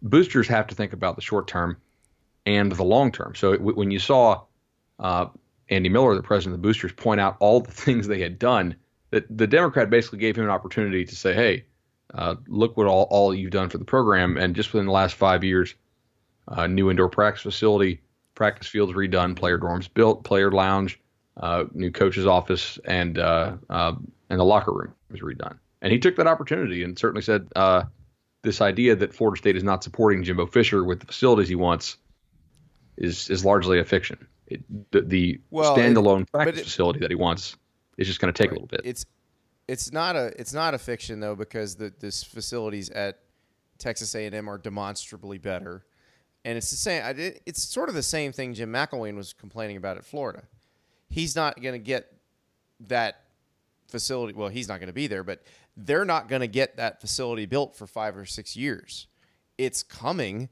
Boosters 0.04 0.48
have 0.48 0.68
to 0.68 0.76
think 0.76 0.94
about 0.94 1.16
the 1.16 1.22
short 1.22 1.48
term 1.48 1.78
and 2.46 2.72
the 2.72 2.84
long 2.84 3.12
term. 3.12 3.34
So 3.36 3.54
w- 3.54 3.76
when 3.76 3.90
you 3.90 3.98
saw 3.98 4.44
uh, 5.00 5.28
Andy 5.70 5.90
Miller, 5.90 6.14
the 6.16 6.22
president 6.22 6.56
of 6.56 6.62
the 6.62 6.68
Boosters, 6.68 6.92
point 6.92 7.20
out 7.20 7.38
all 7.40 7.62
the 7.62 7.72
things 7.84 8.08
they 8.08 8.22
had 8.22 8.38
done. 8.38 8.76
That 9.10 9.26
the 9.36 9.48
Democrat 9.48 9.90
basically 9.90 10.20
gave 10.20 10.38
him 10.38 10.46
an 10.46 10.52
opportunity 10.52 11.04
to 11.04 11.16
say, 11.16 11.34
"Hey, 11.34 11.66
uh, 12.14 12.36
look 12.48 12.78
what 12.78 12.88
all, 12.88 13.08
all 13.10 13.34
you've 13.34 13.52
done 13.52 13.68
for 13.68 13.78
the 13.78 13.84
program." 13.84 14.38
And 14.38 14.56
just 14.56 14.72
within 14.72 14.86
the 14.86 14.94
last 14.94 15.16
five 15.16 15.44
years, 15.44 15.76
uh, 16.48 16.68
new 16.68 16.90
indoor 16.90 17.10
practice 17.10 17.42
facility, 17.42 18.02
practice 18.36 18.70
fields 18.70 18.94
redone, 18.94 19.36
player 19.36 19.60
dorms 19.60 19.94
built, 19.94 20.24
player 20.24 20.50
lounge, 20.50 20.98
uh, 21.38 21.66
new 21.74 21.92
coach's 21.92 22.26
office, 22.28 22.78
and 22.86 23.18
uh, 23.18 23.56
uh, 23.70 23.94
and 24.30 24.40
the 24.40 24.44
locker 24.46 24.72
room 24.74 24.94
was 25.10 25.22
redone. 25.22 25.58
And 25.82 25.92
he 25.92 26.00
took 26.00 26.16
that 26.18 26.28
opportunity 26.28 26.84
and 26.84 26.98
certainly 26.98 27.22
said, 27.22 27.48
uh, 27.56 27.84
"This 28.44 28.62
idea 28.62 28.96
that 28.96 29.14
Florida 29.14 29.40
State 29.40 29.56
is 29.56 29.64
not 29.64 29.84
supporting 29.84 30.24
Jimbo 30.24 30.46
Fisher 30.48 30.84
with 30.84 31.00
the 31.00 31.06
facilities 31.08 31.48
he 31.50 31.56
wants 31.56 31.98
is 32.98 33.30
is 33.30 33.44
largely 33.46 33.80
a 33.80 33.86
fiction. 33.86 34.28
It, 34.48 34.62
the 34.92 35.02
the 35.02 35.42
Well, 35.50 35.76
standalone 35.76 36.26
but 36.32 36.44
practice 36.44 36.62
it- 36.62 36.64
facility 36.66 37.00
that 37.00 37.10
he 37.10 37.16
wants 37.16 37.56
is 37.98 38.08
just 38.08 38.20
going 38.20 38.34
to 38.34 38.38
take 38.44 38.52
a 38.52 38.54
little 38.54 38.68
bit. 38.68 38.82
It's 38.84 39.06
it's 39.68 39.92
not 39.92 40.16
a 40.16 40.34
it's 40.40 40.54
not 40.54 40.74
a 40.74 40.78
fiction 40.78 41.20
though 41.20 41.36
because 41.36 41.76
the 41.76 41.94
this 42.00 42.24
facilities 42.24 42.90
at 42.90 43.20
Texas 43.78 44.14
A&M 44.14 44.48
are 44.50 44.58
demonstrably 44.58 45.38
better, 45.40 45.86
and 46.46 46.58
it's 46.58 46.70
the 46.70 46.76
same. 46.76 47.02
It's 47.46 47.64
sort 47.64 47.90
of 47.90 47.96
the 47.96 48.04
same 48.04 48.32
thing 48.34 48.54
Jim 48.54 48.72
McElwain 48.72 49.16
was 49.16 49.34
complaining 49.34 49.78
about 49.78 49.98
at 49.98 50.06
Florida. 50.06 50.44
He's 51.12 51.36
not 51.36 51.62
going 51.62 51.74
to 51.74 51.80
get 51.80 52.12
that 52.88 53.22
facility. 53.90 54.34
Well, 54.34 54.48
he's 54.50 54.68
not 54.68 54.80
going 54.80 54.88
to 54.88 54.94
be 54.94 55.08
there, 55.08 55.24
but 55.24 55.44
they're 55.76 56.06
not 56.06 56.28
going 56.28 56.40
to 56.40 56.48
get 56.48 56.78
that 56.78 57.02
facility 57.02 57.46
built 57.46 57.76
for 57.76 57.86
five 57.86 58.18
or 58.18 58.26
six 58.26 58.56
years. 58.56 59.08
It's 59.58 59.84
coming, 59.84 60.50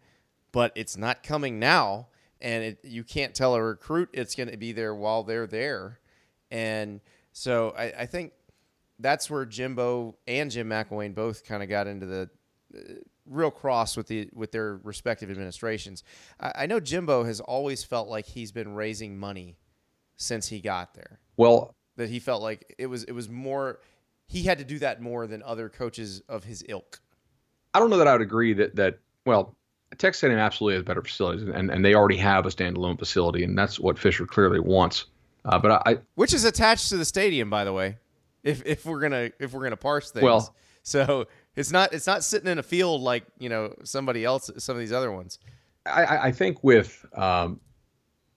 but 0.52 0.72
it's 0.76 0.98
not 0.98 1.24
coming 1.24 1.60
now, 1.60 2.08
and 2.42 2.64
it, 2.64 2.80
you 2.84 3.04
can't 3.04 3.34
tell 3.34 3.56
a 3.56 3.64
recruit 3.64 4.10
it's 4.14 4.36
going 4.36 4.52
to 4.52 4.58
be 4.58 4.74
there 4.74 4.94
while 4.94 5.24
they're 5.24 5.48
there, 5.48 6.00
and 6.52 7.00
so 7.32 7.74
I, 7.78 7.94
I 8.00 8.06
think 8.06 8.34
that's 9.00 9.30
where 9.30 9.46
Jimbo 9.46 10.18
and 10.28 10.52
Jim 10.52 10.70
McElwain 10.70 11.16
both 11.16 11.46
kind 11.46 11.64
of 11.64 11.70
got 11.70 11.88
into 11.88 12.06
the 12.06 12.30
uh, 12.76 12.80
real 13.26 13.52
cross 13.52 13.96
with 13.96 14.08
the 14.08 14.30
with 14.34 14.52
their 14.52 14.80
respective 14.84 15.32
administrations. 15.32 16.04
I, 16.40 16.52
I 16.56 16.66
know 16.66 16.80
Jimbo 16.80 17.24
has 17.24 17.40
always 17.40 17.84
felt 17.84 18.10
like 18.10 18.26
he's 18.26 18.52
been 18.52 18.76
raising 18.76 19.18
money 19.18 19.56
since 20.20 20.48
he 20.48 20.60
got 20.62 20.94
there. 20.94 21.20
Well, 21.38 21.74
That 21.96 22.10
he 22.10 22.20
felt 22.20 22.44
like 22.44 22.76
it 22.78 22.86
was 22.88 23.04
it 23.06 23.14
was 23.14 23.28
more 23.30 23.80
he 24.28 24.44
had 24.44 24.60
to 24.60 24.64
do 24.64 24.78
that 24.80 25.02
more 25.02 25.26
than 25.26 25.42
other 25.42 25.70
coaches 25.70 26.22
of 26.30 26.44
his 26.44 26.64
ilk. 26.70 27.00
I 27.74 27.80
don't 27.80 27.90
know 27.90 27.98
that 27.98 28.08
I 28.08 28.12
would 28.14 28.22
agree 28.22 28.54
that 28.54 28.76
that 28.76 29.00
well, 29.26 29.56
Texas 29.98 30.22
A&M 30.24 30.38
absolutely 30.38 30.76
has 30.76 30.84
better 30.84 31.02
facilities, 31.02 31.44
and 31.48 31.72
and 31.72 31.84
they 31.84 31.96
already 31.96 32.18
have 32.18 32.46
a 32.46 32.50
standalone 32.50 33.00
facility, 33.00 33.44
and 33.44 33.58
that's 33.58 33.80
what 33.80 33.98
Fisher 33.98 34.26
clearly 34.28 34.60
wants. 34.60 35.06
Uh, 35.46 35.58
but 35.58 35.82
I, 35.88 35.98
which 36.16 36.34
is 36.34 36.44
attached 36.44 36.90
to 36.90 36.98
the 36.98 37.06
stadium, 37.06 37.50
by 37.50 37.64
the 37.64 37.74
way. 37.74 37.98
If 38.44 38.64
if 38.66 38.86
we're 38.86 39.00
gonna 39.00 39.32
if 39.40 39.54
we're 39.54 39.64
gonna 39.64 39.78
parse 39.78 40.12
things, 40.12 40.24
Well- 40.24 40.56
so 40.84 41.28
it's 41.56 41.72
not 41.72 41.94
it's 41.94 42.08
not 42.08 42.24
sitting 42.24 42.48
in 42.50 42.58
a 42.58 42.64
field 42.64 43.02
like 43.02 43.24
you 43.38 43.50
know 43.50 43.74
somebody 43.84 44.24
else, 44.26 44.50
some 44.58 44.76
of 44.76 44.80
these 44.80 44.94
other 44.94 45.12
ones. 45.12 45.40
I, 45.86 46.04
I- 46.06 46.24
I 46.28 46.32
think 46.32 46.64
with 46.64 47.06
um, 47.14 47.60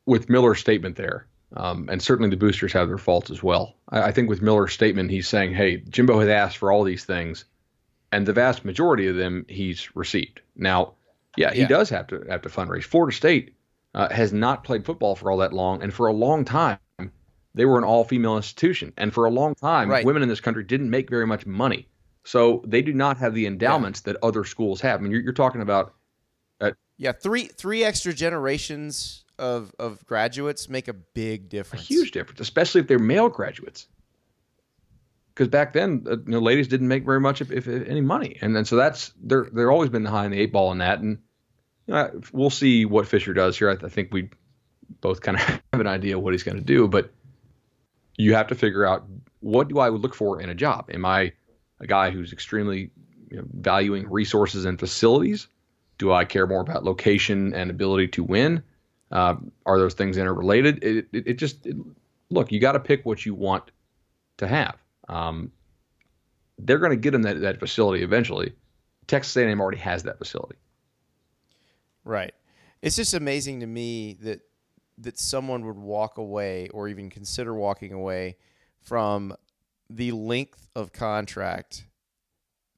with 0.06 0.28
Miller's 0.28 0.58
statement 0.58 0.96
there, 0.96 1.26
um, 1.56 1.88
and 1.90 2.02
certainly 2.02 2.30
the 2.30 2.36
boosters 2.36 2.72
have 2.72 2.88
their 2.88 2.98
faults 2.98 3.30
as 3.30 3.42
well. 3.42 3.74
I, 3.90 4.02
I 4.04 4.12
think 4.12 4.28
with 4.28 4.42
Miller's 4.42 4.72
statement, 4.72 5.10
he's 5.10 5.28
saying, 5.28 5.54
"Hey, 5.54 5.78
Jimbo 5.88 6.18
has 6.20 6.28
asked 6.28 6.56
for 6.58 6.72
all 6.72 6.84
these 6.84 7.04
things, 7.04 7.44
and 8.10 8.26
the 8.26 8.32
vast 8.32 8.64
majority 8.64 9.06
of 9.06 9.16
them 9.16 9.44
he's 9.48 9.94
received." 9.96 10.40
Now, 10.56 10.94
yeah, 11.36 11.52
he 11.52 11.60
Yeah. 11.60 11.68
does 11.68 11.90
have 11.90 12.06
to 12.08 12.24
have 12.28 12.42
to 12.42 12.48
fundraise. 12.48 12.84
Florida 12.84 13.14
State 13.16 13.54
uh, 13.94 14.08
has 14.12 14.32
not 14.32 14.64
played 14.64 14.84
football 14.84 15.14
for 15.14 15.30
all 15.30 15.38
that 15.38 15.52
long, 15.52 15.82
and 15.82 15.92
for 15.92 16.06
a 16.06 16.12
long 16.12 16.44
time, 16.44 16.78
they 17.54 17.64
were 17.66 17.76
an 17.78 17.84
all-female 17.84 18.36
institution, 18.36 18.92
and 18.96 19.12
for 19.12 19.26
a 19.26 19.30
long 19.30 19.54
time, 19.54 19.90
Right. 19.90 20.04
women 20.06 20.22
in 20.22 20.28
this 20.28 20.40
country 20.40 20.64
didn't 20.64 20.88
make 20.88 21.10
very 21.10 21.26
much 21.26 21.44
money. 21.44 21.86
So 22.24 22.62
they 22.66 22.82
do 22.82 22.94
not 22.94 23.18
have 23.18 23.34
the 23.34 23.46
endowments 23.46 24.00
that 24.02 24.16
other 24.22 24.44
schools 24.44 24.80
have. 24.80 25.00
I 25.00 25.02
mean, 25.02 25.12
you're, 25.12 25.20
you're 25.22 25.32
talking 25.32 25.60
about 25.60 25.94
Yeah, 26.96 27.12
three 27.12 27.46
three 27.48 27.82
extra 27.82 28.12
generations 28.12 29.21
of 29.38 29.72
of 29.78 30.04
graduates 30.06 30.68
make 30.68 30.88
a 30.88 30.92
big 30.92 31.48
difference. 31.48 31.84
a 31.84 31.86
huge 31.86 32.10
difference, 32.12 32.40
especially 32.40 32.80
if 32.80 32.86
they're 32.86 32.98
male 32.98 33.28
graduates. 33.28 33.86
Because 35.34 35.48
back 35.48 35.72
then, 35.72 36.04
uh, 36.06 36.10
you 36.18 36.22
know, 36.26 36.40
ladies 36.40 36.68
didn't 36.68 36.88
make 36.88 37.06
very 37.06 37.20
much, 37.20 37.40
if, 37.40 37.50
if, 37.50 37.66
if 37.66 37.88
any, 37.88 38.02
money, 38.02 38.36
and 38.42 38.54
then 38.54 38.64
so 38.64 38.76
that's 38.76 39.12
they're 39.22 39.48
they're 39.52 39.70
always 39.70 39.90
been 39.90 40.02
behind 40.02 40.32
the 40.32 40.38
eight 40.38 40.52
ball 40.52 40.72
in 40.72 40.78
that, 40.78 41.00
and 41.00 41.18
you 41.86 41.94
know, 41.94 42.20
we'll 42.32 42.50
see 42.50 42.84
what 42.84 43.06
Fisher 43.06 43.32
does 43.32 43.58
here. 43.58 43.70
I, 43.70 43.84
I 43.84 43.88
think 43.88 44.12
we 44.12 44.28
both 45.00 45.22
kind 45.22 45.38
of 45.38 45.42
have 45.72 45.80
an 45.80 45.86
idea 45.86 46.18
what 46.18 46.34
he's 46.34 46.42
going 46.42 46.58
to 46.58 46.64
do, 46.64 46.86
but 46.86 47.10
you 48.16 48.34
have 48.34 48.48
to 48.48 48.54
figure 48.54 48.86
out 48.86 49.04
what 49.40 49.68
do 49.68 49.78
I 49.78 49.88
look 49.88 50.14
for 50.14 50.40
in 50.40 50.50
a 50.50 50.54
job. 50.54 50.90
Am 50.92 51.04
I 51.04 51.32
a 51.80 51.86
guy 51.86 52.10
who's 52.10 52.32
extremely 52.32 52.90
you 53.30 53.38
know, 53.38 53.44
valuing 53.52 54.08
resources 54.10 54.64
and 54.64 54.78
facilities? 54.78 55.48
Do 55.98 56.12
I 56.12 56.24
care 56.24 56.46
more 56.46 56.60
about 56.60 56.84
location 56.84 57.54
and 57.54 57.70
ability 57.70 58.08
to 58.08 58.24
win? 58.24 58.62
Uh, 59.12 59.36
are 59.66 59.78
those 59.78 59.94
things 59.94 60.16
interrelated? 60.16 60.82
It, 60.82 61.06
it, 61.12 61.26
it 61.28 61.34
just 61.34 61.66
it, 61.66 61.76
look, 62.30 62.50
you 62.50 62.58
got 62.60 62.72
to 62.72 62.80
pick 62.80 63.04
what 63.04 63.24
you 63.24 63.34
want 63.34 63.70
to 64.38 64.48
have. 64.48 64.76
Um, 65.08 65.52
they're 66.58 66.78
going 66.78 66.90
to 66.90 66.96
get 66.96 67.14
him 67.14 67.22
that, 67.22 67.40
that 67.40 67.60
facility 67.60 68.02
eventually. 68.02 68.54
Texas 69.06 69.36
A&M 69.36 69.60
already 69.60 69.78
has 69.78 70.02
that 70.04 70.18
facility. 70.18 70.56
Right. 72.04 72.32
It's 72.80 72.96
just 72.96 73.14
amazing 73.14 73.60
to 73.60 73.66
me 73.66 74.14
that 74.22 74.40
that 74.98 75.18
someone 75.18 75.64
would 75.66 75.78
walk 75.78 76.18
away 76.18 76.68
or 76.68 76.86
even 76.86 77.10
consider 77.10 77.54
walking 77.54 77.92
away 77.92 78.36
from 78.80 79.34
the 79.88 80.12
length 80.12 80.68
of 80.76 80.92
contract 80.92 81.86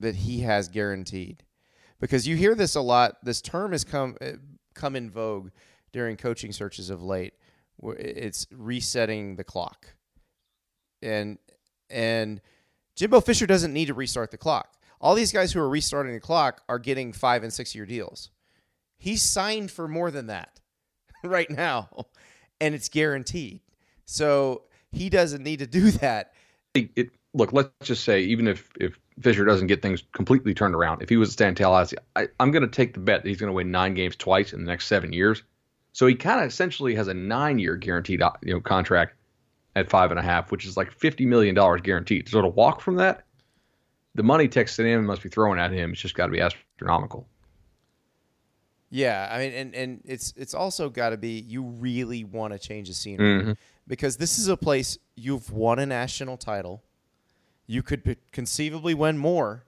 that 0.01 0.15
he 0.15 0.41
has 0.41 0.69
guaranteed. 0.69 1.43
Because 2.01 2.27
you 2.27 2.37
hear 2.37 2.55
this 2.55 2.75
a 2.77 2.81
lot. 2.81 3.17
This 3.25 3.41
term 3.41 3.73
has 3.73 3.85
come 3.85 4.17
uh, 4.21 4.33
come 4.75 4.97
in 4.97 5.11
vogue 5.11 5.51
during 5.95 6.17
coaching 6.19 6.53
searches 6.53 6.91
of 6.91 7.03
late. 7.03 7.33
It's 7.83 8.47
resetting 8.53 9.37
the 9.37 9.45
clock. 9.45 9.95
And 11.01 11.39
and 11.89 12.41
Jimbo 12.97 13.21
Fisher 13.21 13.47
doesn't 13.47 13.73
need 13.73 13.87
to 13.87 13.95
restart 13.95 14.31
the 14.31 14.37
clock. 14.39 14.75
All 15.01 15.15
these 15.15 15.33
guys 15.33 15.53
who 15.53 15.61
are 15.61 15.69
restarting 15.69 16.13
the 16.13 16.21
clock 16.21 16.63
are 16.69 16.79
getting 16.79 17.13
5 17.13 17.43
and 17.45 17.53
6 17.53 17.75
year 17.75 17.87
deals. 17.87 18.31
He's 18.99 19.23
signed 19.23 19.71
for 19.71 19.87
more 19.87 20.11
than 20.11 20.27
that 20.29 20.61
right 21.25 21.51
now, 21.51 22.07
and 22.61 22.75
it's 22.75 22.89
guaranteed. 22.89 23.61
So 24.05 24.63
he 24.93 25.09
doesn't 25.11 25.43
need 25.43 25.61
to 25.61 25.67
do 25.67 25.91
that. 26.03 26.33
It, 26.75 26.91
it- 26.97 27.11
look, 27.35 27.53
let's 27.53 27.71
just 27.83 28.05
say 28.05 28.21
even 28.23 28.49
if 28.49 28.71
if 28.81 28.99
Fisher 29.21 29.45
doesn't 29.45 29.69
get 29.69 29.81
things 29.83 30.03
completely 30.13 30.55
turned 30.55 30.75
around, 30.75 31.03
if 31.03 31.09
he 31.09 31.17
was 31.17 31.41
in 31.41 31.55
Tallahassee, 31.55 31.97
I, 32.17 32.29
I'm 32.41 32.51
going 32.51 32.63
to 32.63 32.69
take 32.69 32.95
the 32.95 33.01
bet 33.01 33.23
that 33.23 33.29
he's 33.29 33.39
going 33.39 33.49
to 33.49 33.55
win 33.55 33.71
nine 33.71 33.95
games 33.95 34.17
twice 34.17 34.53
in 34.53 34.65
the 34.65 34.71
next 34.71 34.87
seven 34.87 35.13
years. 35.13 35.43
So 35.95 36.07
he 36.07 36.17
kind 36.17 36.41
of 36.41 36.49
essentially 36.49 36.95
has 36.97 37.07
a 37.07 37.15
nine-year 37.15 37.77
guaranteed 37.77 38.21
uh, 38.21 38.33
you 38.43 38.53
know 38.53 38.61
contract 38.61 39.15
at 39.77 39.89
five 39.89 40.11
and 40.11 40.19
a 40.21 40.23
half, 40.23 40.51
which 40.51 40.67
is 40.67 40.77
like 40.77 40.93
fifty 40.93 41.25
million 41.25 41.55
dollars 41.55 41.81
guaranteed. 41.81 42.29
So 42.29 42.43
to 42.43 42.49
walk 42.49 42.81
from 42.81 42.97
that, 42.97 43.25
the 44.15 44.25
money 44.25 44.49
Texas 44.49 44.79
A&M 44.81 45.07
must 45.07 45.23
be 45.23 45.29
throwing 45.29 45.59
at 45.59 45.71
him. 45.71 45.93
It's 45.93 46.01
just 46.01 46.17
got 46.17 46.27
to 46.27 46.33
be 46.33 46.41
astronomical. 46.41 47.29
Yeah, 48.91 49.29
I 49.31 49.39
mean, 49.39 49.53
and 49.53 49.75
and 49.75 50.01
it's 50.05 50.35
it's 50.37 50.53
also 50.53 50.91
got 50.91 51.11
to 51.11 51.17
be 51.17 51.41
you 51.41 51.63
really 51.63 52.25
want 52.25 52.53
to 52.53 52.59
change 52.59 52.89
the 52.89 52.95
scenery 52.95 53.57
because 53.87 54.17
this 54.17 54.39
is 54.39 54.49
a 54.49 54.57
place 54.57 54.99
you've 55.15 55.51
won 55.53 55.79
a 55.79 55.87
national 55.87 56.37
title. 56.37 56.83
You 57.67 57.83
could 57.83 58.05
p- 58.05 58.17
conceivably 58.33 58.95
win 58.95 59.17
more. 59.17 59.65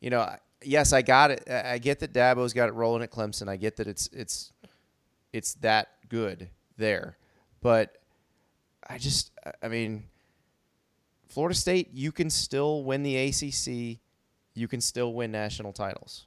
You 0.00 0.10
know, 0.10 0.34
yes, 0.64 0.92
I 0.92 1.02
got 1.02 1.30
it. 1.30 1.44
I 1.48 1.74
I 1.74 1.78
get 1.78 2.00
that 2.00 2.12
Dabo's 2.12 2.52
got 2.52 2.68
it 2.68 2.72
rolling 2.72 3.02
at 3.02 3.10
Clemson. 3.10 3.48
I 3.48 3.56
get 3.56 3.76
that 3.76 3.86
it's 3.86 4.08
it's 4.12 4.52
it's 5.36 5.54
that 5.54 5.88
good 6.08 6.48
there, 6.78 7.16
but 7.60 7.96
I 8.88 8.98
just, 8.98 9.32
I- 9.62 9.68
mean, 9.68 10.04
Florida 11.28 11.54
State, 11.54 11.90
you 11.92 12.12
can 12.12 12.30
still 12.30 12.84
win 12.84 13.02
the 13.02 13.16
ACC. 13.16 13.98
You 14.54 14.68
can 14.68 14.80
still 14.80 15.12
win 15.12 15.32
national 15.32 15.72
titles. 15.72 16.26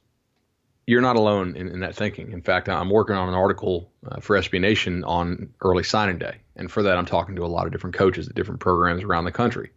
you're 0.86 1.00
not 1.00 1.16
alone 1.16 1.56
in, 1.56 1.68
in 1.68 1.80
that 1.80 1.94
thinking. 1.96 2.32
In 2.32 2.42
fact, 2.42 2.68
I'm 2.68 2.90
working 2.90 3.16
on 3.16 3.28
an 3.28 3.34
article 3.34 3.90
uh, 4.10 4.20
for 4.20 4.36
SB 4.38 4.60
Nation 4.60 5.02
on 5.04 5.52
early 5.62 5.82
signing 5.82 6.18
day, 6.18 6.36
and 6.56 6.70
for 6.70 6.82
that, 6.82 6.96
I'm 6.96 7.06
talking 7.06 7.34
to 7.36 7.44
a 7.44 7.46
lot 7.48 7.66
of 7.66 7.72
different 7.72 7.96
coaches 7.96 8.28
at 8.28 8.34
different 8.34 8.60
programs 8.60 9.02
around 9.02 9.24
the 9.24 9.32
country, 9.32 9.70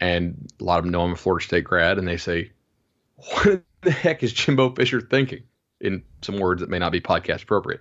and 0.00 0.50
a 0.60 0.64
lot 0.64 0.78
of 0.78 0.84
them 0.84 0.92
know 0.92 1.02
I'm 1.02 1.12
a 1.12 1.16
Florida 1.16 1.44
State 1.44 1.64
grad, 1.64 1.98
and 1.98 2.06
they 2.06 2.16
say, 2.18 2.52
"What 3.16 3.62
the 3.82 3.90
heck 3.90 4.22
is 4.22 4.32
Jimbo 4.32 4.74
Fisher 4.74 5.00
thinking?" 5.00 5.44
In 5.80 6.02
some 6.22 6.38
words 6.38 6.60
that 6.60 6.70
may 6.70 6.78
not 6.78 6.92
be 6.92 7.00
podcast 7.00 7.42
appropriate. 7.42 7.80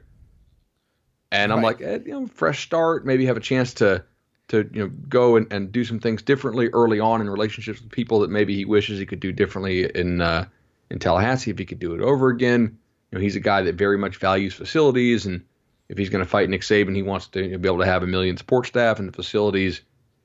And 1.31 1.53
I'm 1.53 1.61
like, 1.61 1.81
eh, 1.81 1.99
you 2.05 2.11
know, 2.11 2.27
fresh 2.27 2.63
start, 2.63 3.05
maybe 3.05 3.25
have 3.27 3.37
a 3.37 3.41
chance 3.41 3.75
to 3.75 4.03
to 4.49 4.69
you 4.73 4.83
know 4.83 4.91
go 5.07 5.37
and, 5.37 5.51
and 5.51 5.71
do 5.71 5.85
some 5.85 5.99
things 5.99 6.21
differently 6.21 6.67
early 6.67 6.99
on 6.99 7.21
in 7.21 7.29
relationships 7.29 7.81
with 7.81 7.89
people 7.89 8.19
that 8.19 8.29
maybe 8.29 8.53
he 8.53 8.65
wishes 8.65 8.99
he 8.99 9.05
could 9.05 9.21
do 9.21 9.31
differently 9.31 9.85
in 9.85 10.19
uh, 10.19 10.45
in 10.89 10.99
Tallahassee 10.99 11.51
if 11.51 11.57
he 11.57 11.65
could 11.65 11.79
do 11.79 11.93
it 11.93 12.01
over 12.01 12.27
again. 12.27 12.77
You 13.11 13.17
know, 13.17 13.21
he's 13.21 13.37
a 13.37 13.41
guy 13.41 13.61
that 13.63 13.75
very 13.75 13.97
much 13.97 14.17
values 14.17 14.53
facilities, 14.53 15.25
and 15.25 15.45
if 15.87 15.97
he's 15.97 16.09
going 16.09 16.23
to 16.23 16.29
fight 16.29 16.49
Nick 16.49 16.61
Saban, 16.61 16.95
he 16.95 17.01
wants 17.01 17.27
to 17.27 17.57
be 17.57 17.67
able 17.67 17.79
to 17.79 17.85
have 17.85 18.03
a 18.03 18.07
million 18.07 18.35
support 18.35 18.67
staff 18.67 18.99
and 18.99 19.07
the 19.07 19.13
facilities. 19.13 19.81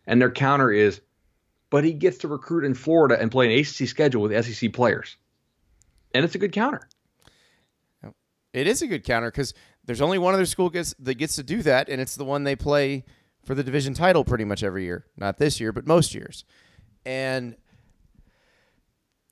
And 0.08 0.20
their 0.20 0.30
counter 0.30 0.70
is, 0.70 1.00
but 1.70 1.84
he 1.84 1.92
gets 1.92 2.18
to 2.18 2.28
recruit 2.28 2.64
in 2.64 2.74
Florida 2.74 3.20
and 3.20 3.30
play 3.30 3.52
an 3.52 3.58
ACC 3.60 3.88
schedule 3.88 4.22
with 4.22 4.44
SEC 4.44 4.72
players, 4.72 5.16
and 6.12 6.24
it's 6.24 6.34
a 6.34 6.38
good 6.38 6.52
counter. 6.52 6.88
It 8.52 8.66
is 8.66 8.80
a 8.80 8.86
good 8.86 9.04
counter 9.04 9.30
because 9.30 9.52
there's 9.86 10.00
only 10.00 10.18
one 10.18 10.34
other 10.34 10.46
school 10.46 10.68
gets 10.68 10.94
that 10.98 11.14
gets 11.14 11.36
to 11.36 11.42
do 11.42 11.62
that, 11.62 11.88
and 11.88 12.00
it's 12.00 12.16
the 12.16 12.24
one 12.24 12.44
they 12.44 12.56
play 12.56 13.04
for 13.44 13.54
the 13.54 13.62
division 13.62 13.94
title 13.94 14.24
pretty 14.24 14.44
much 14.44 14.62
every 14.62 14.84
year. 14.84 15.06
Not 15.16 15.38
this 15.38 15.60
year, 15.60 15.72
but 15.72 15.86
most 15.86 16.14
years. 16.14 16.44
And 17.04 17.56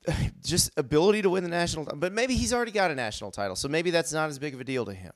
just 0.43 0.71
ability 0.77 1.21
to 1.23 1.29
win 1.29 1.43
the 1.43 1.49
national. 1.49 1.85
But 1.85 2.13
maybe 2.13 2.35
he's 2.35 2.53
already 2.53 2.71
got 2.71 2.91
a 2.91 2.95
national 2.95 3.31
title, 3.31 3.55
so 3.55 3.67
maybe 3.67 3.91
that's 3.91 4.13
not 4.13 4.29
as 4.29 4.39
big 4.39 4.53
of 4.53 4.61
a 4.61 4.63
deal 4.63 4.85
to 4.85 4.93
him. 4.93 5.13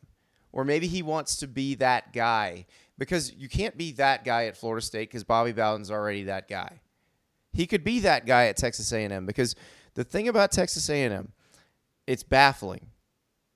Or 0.51 0.65
maybe 0.65 0.88
he 0.88 1.03
wants 1.03 1.38
to 1.38 1.48
be 1.48 1.75
that 1.75 2.12
guy 2.12 2.65
because 2.98 3.34
you 3.34 3.48
can't 3.48 3.77
be 3.77 3.93
that 3.93 4.25
guy 4.25 4.46
at 4.46 4.58
Florida 4.58 4.86
State 4.86 5.10
because 5.10 5.24
Bobby 5.24 5.53
Bowden's 5.53 5.91
already 5.91 6.24
that 6.24 6.48
guy. 6.48 6.81
He 7.53 7.65
could 7.65 7.84
be 7.84 8.00
that 8.01 8.25
guy 8.25 8.48
at 8.48 8.58
Texas 8.58 8.91
A&M 8.91 9.25
because 9.25 9.55
the 9.93 10.03
thing 10.03 10.27
about 10.27 10.51
Texas 10.51 10.89
A&M, 10.89 11.31
it's 12.08 12.24
baffling 12.24 12.88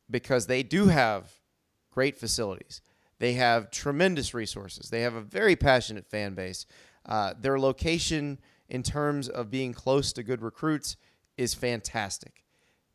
because 0.09 0.47
they 0.47 0.63
do 0.63 0.87
have 0.87 1.31
great 1.93 2.17
facilities. 2.17 2.81
They 3.19 3.33
have 3.33 3.71
tremendous 3.71 4.33
resources. 4.33 4.89
They 4.89 5.01
have 5.01 5.13
a 5.15 5.21
very 5.21 5.55
passionate 5.55 6.07
fan 6.07 6.33
base. 6.33 6.65
Uh, 7.05 7.33
their 7.39 7.59
location, 7.59 8.39
in 8.67 8.83
terms 8.83 9.29
of 9.29 9.51
being 9.51 9.73
close 9.73 10.11
to 10.13 10.23
good 10.23 10.41
recruits, 10.41 10.97
is 11.37 11.53
fantastic. 11.53 12.43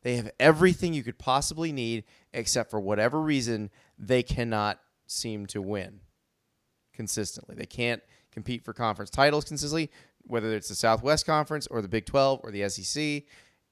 They 0.01 0.15
have 0.15 0.31
everything 0.39 0.93
you 0.93 1.03
could 1.03 1.17
possibly 1.17 1.71
need, 1.71 2.03
except 2.33 2.69
for 2.71 2.79
whatever 2.79 3.19
reason 3.19 3.69
they 3.97 4.23
cannot 4.23 4.79
seem 5.07 5.45
to 5.47 5.61
win 5.61 6.01
consistently. 6.93 7.55
They 7.55 7.65
can't 7.65 8.01
compete 8.31 8.63
for 8.63 8.73
conference 8.73 9.09
titles 9.09 9.45
consistently, 9.45 9.89
whether 10.25 10.53
it's 10.53 10.69
the 10.69 10.75
Southwest 10.75 11.25
Conference 11.25 11.67
or 11.67 11.81
the 11.81 11.87
Big 11.87 12.05
12 12.05 12.41
or 12.43 12.51
the 12.51 12.67
SEC. 12.69 13.23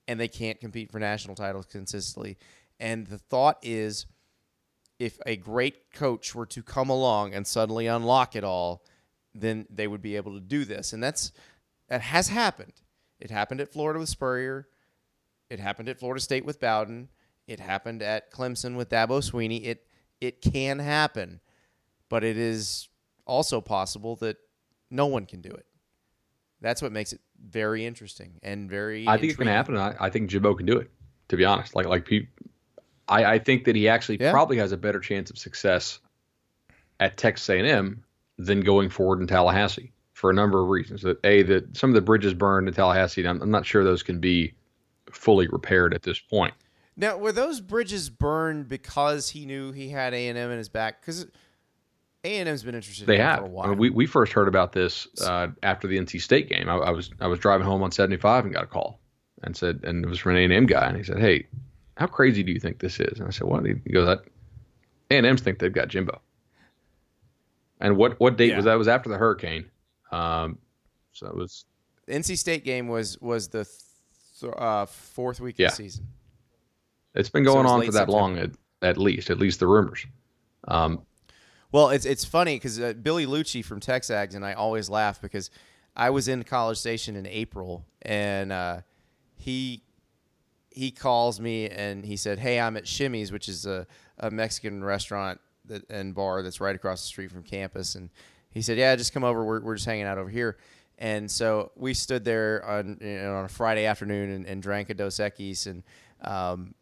and 0.10 0.18
they 0.18 0.30
can't 0.30 0.62
compete 0.62 0.90
for 0.90 1.00
national 1.00 1.36
titles 1.36 1.66
consistently. 1.66 2.38
And 2.80 3.08
the 3.08 3.18
thought 3.18 3.58
is 3.62 4.06
if 5.00 5.20
a 5.26 5.36
great 5.36 5.92
coach 5.92 6.34
were 6.34 6.46
to 6.48 6.64
come 6.64 6.90
along 6.90 7.34
and 7.34 7.46
suddenly 7.46 7.88
unlock 7.88 8.36
it 8.36 8.44
all, 8.44 8.84
then 9.34 9.68
they 9.70 9.88
would 9.88 10.02
be 10.02 10.16
able 10.16 10.34
to 10.34 10.40
do 10.40 10.66
this. 10.66 10.94
And 10.94 11.04
that's 11.04 11.32
that 11.90 12.02
has 12.02 12.30
happened. 12.30 12.74
It 13.20 13.32
happened 13.32 13.62
at 13.62 13.72
Florida 13.72 14.00
with 14.00 14.10
Spurrier. 14.10 14.68
It 15.50 15.60
happened 15.60 15.90
at 15.90 16.00
Florida 16.00 16.20
State 16.22 16.46
with 16.46 16.60
Bowden. 16.60 17.10
It 17.48 17.60
happened 17.60 18.02
at 18.02 18.32
Clemson 18.32 18.76
with 18.76 18.90
Dabo 18.90 19.22
Swinney. 19.22 19.66
It 19.66 19.88
it 20.20 20.42
can 20.42 20.80
happen, 20.80 21.40
but 22.10 22.24
it 22.24 22.38
is 22.38 22.90
also 23.26 23.62
possible 23.62 24.16
that 24.18 24.38
no 24.90 25.06
one 25.06 25.26
can 25.26 25.42
do 25.42 25.50
it. 25.50 25.66
That's 26.60 26.82
what 26.82 26.92
makes 26.92 27.14
it 27.14 27.22
very 27.40 27.86
interesting 27.86 28.40
and 28.42 28.70
very. 28.70 29.08
I 29.08 29.18
think 29.18 29.34
it 29.34 29.38
can 29.38 29.48
intriguing. 29.48 29.76
happen. 29.78 29.98
I, 30.00 30.08
I 30.08 30.10
think 30.10 30.30
Jimbo 30.30 30.56
can 30.56 30.66
do 30.66 30.78
it. 30.78 30.90
To 31.30 31.38
be 31.38 31.46
honest, 31.46 31.76
like 31.76 31.86
like 31.86 32.06
pe- 32.06 32.28
I, 33.10 33.24
I 33.36 33.40
think 33.40 33.66
that 33.66 33.76
he 33.76 33.88
actually 33.88 34.18
Yeah. 34.20 34.32
probably 34.32 34.58
has 34.58 34.72
a 34.72 34.78
better 34.78 35.00
chance 35.00 35.30
of 35.30 35.38
success 35.38 36.00
at 37.00 37.18
Texas 37.18 37.50
A&M 37.50 38.04
than 38.38 38.62
going 38.62 38.90
forward 38.90 39.22
in 39.22 39.28
Tallahassee 39.28 39.92
for 40.14 40.30
a 40.30 40.34
number 40.34 40.62
of 40.62 40.70
reasons. 40.70 41.02
That 41.04 41.18
a 41.24 41.44
that 41.44 41.78
some 41.78 41.90
of 41.90 41.94
the 41.96 42.02
bridges 42.02 42.34
burned 42.34 42.68
in 42.68 42.74
Tallahassee. 42.74 43.22
and 43.22 43.30
I'm, 43.30 43.42
I'm 43.42 43.52
not 43.52 43.66
sure 43.66 43.84
those 43.84 44.04
can 44.04 44.20
be 44.20 44.54
fully 45.12 45.48
repaired 45.48 45.94
at 45.94 46.04
this 46.04 46.20
point. 46.20 46.54
Now, 47.00 47.18
were 47.18 47.32
those 47.32 47.62
bridges 47.62 48.10
burned 48.10 48.68
because 48.68 49.30
he 49.30 49.46
knew 49.46 49.72
he 49.72 49.90
had 49.90 50.14
A 50.14 50.28
and 50.30 50.38
M 50.38 50.50
in 50.52 50.58
his 50.58 50.68
back? 50.70 51.00
Because 51.02 51.28
A 52.24 52.38
and 52.40 52.50
M's 52.50 52.64
been 52.64 52.74
interested 52.74 53.06
They 53.06 53.16
in 53.18 53.22
have. 53.22 53.40
for 53.40 53.46
a 53.46 53.48
I 53.48 53.52
while. 53.52 53.68
mean, 53.70 53.78
we, 53.78 53.90
we 53.92 54.06
first 54.08 54.34
heard 54.34 54.48
about 54.48 54.72
this 54.74 55.08
uh, 55.22 55.50
after 55.62 55.88
the 55.88 55.98
NC 56.00 56.20
State 56.22 56.50
game. 56.50 56.68
I, 56.68 56.76
I 56.78 56.90
was 56.90 57.12
I 57.22 57.28
was 57.28 57.38
driving 57.40 57.66
home 57.68 57.84
on 57.84 57.92
75 57.92 58.46
and 58.46 58.54
got 58.54 58.64
a 58.64 58.68
call 58.68 59.00
and 59.44 59.56
said, 59.56 59.82
and 59.84 60.04
it 60.04 60.08
was 60.10 60.18
from 60.20 60.36
an 60.36 60.52
A&M 60.52 60.66
guy, 60.66 60.88
and 60.88 60.98
he 60.98 61.04
said, 61.04 61.20
"Hey, 61.20 61.46
how 61.98 62.08
crazy 62.08 62.44
do 62.44 62.52
you 62.52 62.60
think 62.60 62.80
this 62.80 63.00
is?" 63.00 63.20
And 63.20 63.28
I 63.28 63.32
said, 63.32 63.48
"What?" 63.48 63.66
He 63.66 63.74
goes, 63.92 64.06
"That 64.06 64.24
A&M's 65.12 65.42
think 65.42 65.60
they've 65.60 65.74
got 65.74 65.88
Jimbo." 65.90 66.22
And 67.80 67.98
what 67.98 68.20
what 68.20 68.38
date 68.38 68.50
Yeah. 68.50 68.56
was 68.58 68.66
that? 68.66 68.74
It 68.76 68.78
was 68.78 68.88
after 68.88 69.10
the 69.10 69.18
hurricane. 69.18 69.66
Um, 70.12 70.58
so 71.14 71.28
it 71.28 71.36
was 71.36 71.66
NC 72.08 72.36
State 72.38 72.64
game 72.64 72.88
was 72.88 73.20
was 73.22 73.50
the 73.50 73.66
th- 74.40 74.54
uh, 74.58 74.86
fourth 74.86 75.40
week 75.40 75.58
Yeah. 75.60 75.68
of 75.68 75.72
the 75.74 75.76
season. 75.84 76.08
it's 77.16 77.30
been 77.30 77.44
going 77.44 77.64
was 77.64 77.72
on 77.72 77.80
for 77.82 77.86
that 77.88 77.94
September. 77.94 78.12
long 78.12 78.38
at, 78.38 78.52
at 78.84 78.98
least 78.98 79.30
at 79.30 79.40
least 79.40 79.60
the 79.60 79.68
rumors. 79.68 80.06
Um, 80.68 81.04
Well, 81.72 81.90
it's 81.90 82.06
it's 82.06 82.24
funny 82.26 82.56
because 82.56 82.80
uh, 82.80 82.94
Billy 82.94 83.26
Liucci 83.26 83.64
from 83.66 83.80
Texags 83.80 84.36
and 84.36 84.46
I 84.46 84.54
always 84.54 84.90
laugh 84.90 85.22
because 85.22 85.50
I 85.96 86.10
was 86.12 86.28
in 86.28 86.44
College 86.44 86.78
Station 86.78 87.16
in 87.16 87.26
April 87.26 87.86
and 88.04 88.52
uh, 88.52 88.82
he 89.36 89.84
he 90.78 90.92
calls 90.92 91.40
me 91.40 91.70
and 91.70 92.06
he 92.06 92.16
said, 92.16 92.40
"Hey, 92.40 92.60
I'm 92.60 92.78
at 92.78 92.86
Chimy's, 92.86 93.32
which 93.32 93.50
is 93.50 93.66
a, 93.66 93.88
a 94.20 94.30
Mexican 94.30 94.84
restaurant 94.84 95.42
that, 95.66 95.90
and 95.90 96.14
bar 96.14 96.44
that's 96.44 96.62
right 96.62 96.76
across 96.76 97.02
the 97.02 97.08
street 97.08 97.32
from 97.32 97.44
campus." 97.44 97.96
And 97.96 98.10
he 98.52 98.62
said, 98.62 98.78
"Yeah, 98.78 98.96
just 98.96 99.14
come 99.14 99.24
over. 99.24 99.44
We're 99.44 99.62
we're 99.62 99.76
just 99.76 99.88
hanging 99.88 100.06
out 100.06 100.18
over 100.18 100.30
here." 100.30 100.58
And 101.00 101.30
so 101.30 101.72
we 101.76 101.94
stood 101.94 102.24
there 102.24 102.64
on 102.66 102.98
you 103.02 103.20
know, 103.20 103.36
on 103.36 103.46
a 103.46 103.50
Friday 103.50 103.86
afternoon 103.86 104.32
and, 104.32 104.46
and 104.46 104.62
drank 104.62 104.90
a 104.90 104.94
Dos 104.94 105.18
Equis 105.18 105.68
and. 105.68 105.84
Um, 106.22 106.76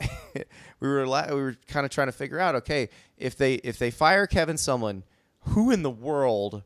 we 0.34 0.88
were 0.88 1.08
la- 1.08 1.26
we 1.28 1.40
were 1.40 1.56
kind 1.66 1.84
of 1.84 1.90
trying 1.90 2.06
to 2.06 2.12
figure 2.12 2.38
out 2.38 2.54
okay 2.54 2.88
if 3.16 3.36
they 3.36 3.54
if 3.54 3.80
they 3.80 3.90
fire 3.90 4.28
Kevin 4.28 4.54
Sumlin, 4.54 5.02
who 5.40 5.72
in 5.72 5.82
the 5.82 5.90
world 5.90 6.62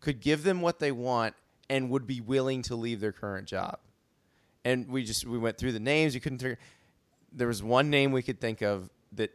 could 0.00 0.18
give 0.20 0.42
them 0.42 0.60
what 0.60 0.80
they 0.80 0.90
want 0.90 1.34
and 1.70 1.88
would 1.90 2.08
be 2.08 2.20
willing 2.20 2.60
to 2.62 2.74
leave 2.74 3.00
their 3.00 3.12
current 3.12 3.46
job? 3.46 3.78
And 4.64 4.88
we 4.88 5.04
just 5.04 5.26
we 5.26 5.38
went 5.38 5.58
through 5.58 5.72
the 5.72 5.80
names. 5.80 6.14
You 6.14 6.20
couldn't 6.20 6.38
figure. 6.38 6.58
There 7.32 7.48
was 7.48 7.62
one 7.62 7.90
name 7.90 8.12
we 8.12 8.22
could 8.22 8.40
think 8.40 8.62
of 8.62 8.90
that 9.12 9.30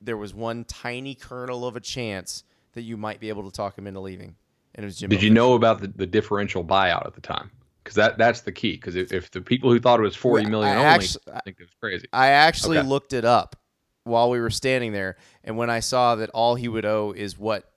there 0.00 0.16
was 0.16 0.32
one 0.34 0.64
tiny 0.64 1.14
kernel 1.14 1.66
of 1.66 1.76
a 1.76 1.80
chance 1.80 2.44
that 2.72 2.82
you 2.82 2.96
might 2.96 3.20
be 3.20 3.28
able 3.28 3.44
to 3.44 3.54
talk 3.54 3.76
him 3.76 3.86
into 3.86 4.00
leaving, 4.00 4.36
and 4.74 4.84
it 4.84 4.86
was 4.86 4.96
Jim. 4.98 5.10
did 5.10 5.22
you 5.22 5.30
know 5.30 5.54
about 5.54 5.80
the, 5.80 5.88
the 5.88 6.06
differential 6.06 6.64
buyout 6.64 7.06
at 7.06 7.14
the 7.14 7.20
time? 7.20 7.50
Because 7.82 7.96
that 7.96 8.16
that's 8.18 8.42
the 8.42 8.52
key. 8.52 8.72
Because 8.72 8.96
if, 8.96 9.12
if 9.12 9.30
the 9.30 9.40
people 9.40 9.70
who 9.70 9.78
thought 9.80 9.98
it 9.98 10.02
was 10.02 10.16
forty 10.16 10.46
million 10.48 10.76
I 10.76 10.80
only 10.92 11.04
actu- 11.04 11.18
I 11.32 11.40
think 11.40 11.56
it 11.58 11.64
was 11.64 11.74
crazy. 11.80 12.06
I 12.12 12.28
actually 12.28 12.78
Okay. 12.78 12.88
looked 12.88 13.12
it 13.12 13.24
up 13.24 13.56
while 14.04 14.30
we 14.30 14.40
were 14.40 14.50
standing 14.50 14.92
there, 14.92 15.16
and 15.44 15.56
when 15.56 15.68
I 15.68 15.80
saw 15.80 16.14
that 16.16 16.30
all 16.30 16.54
he 16.54 16.68
would 16.68 16.84
owe 16.86 17.12
is 17.12 17.38
what 17.38 17.70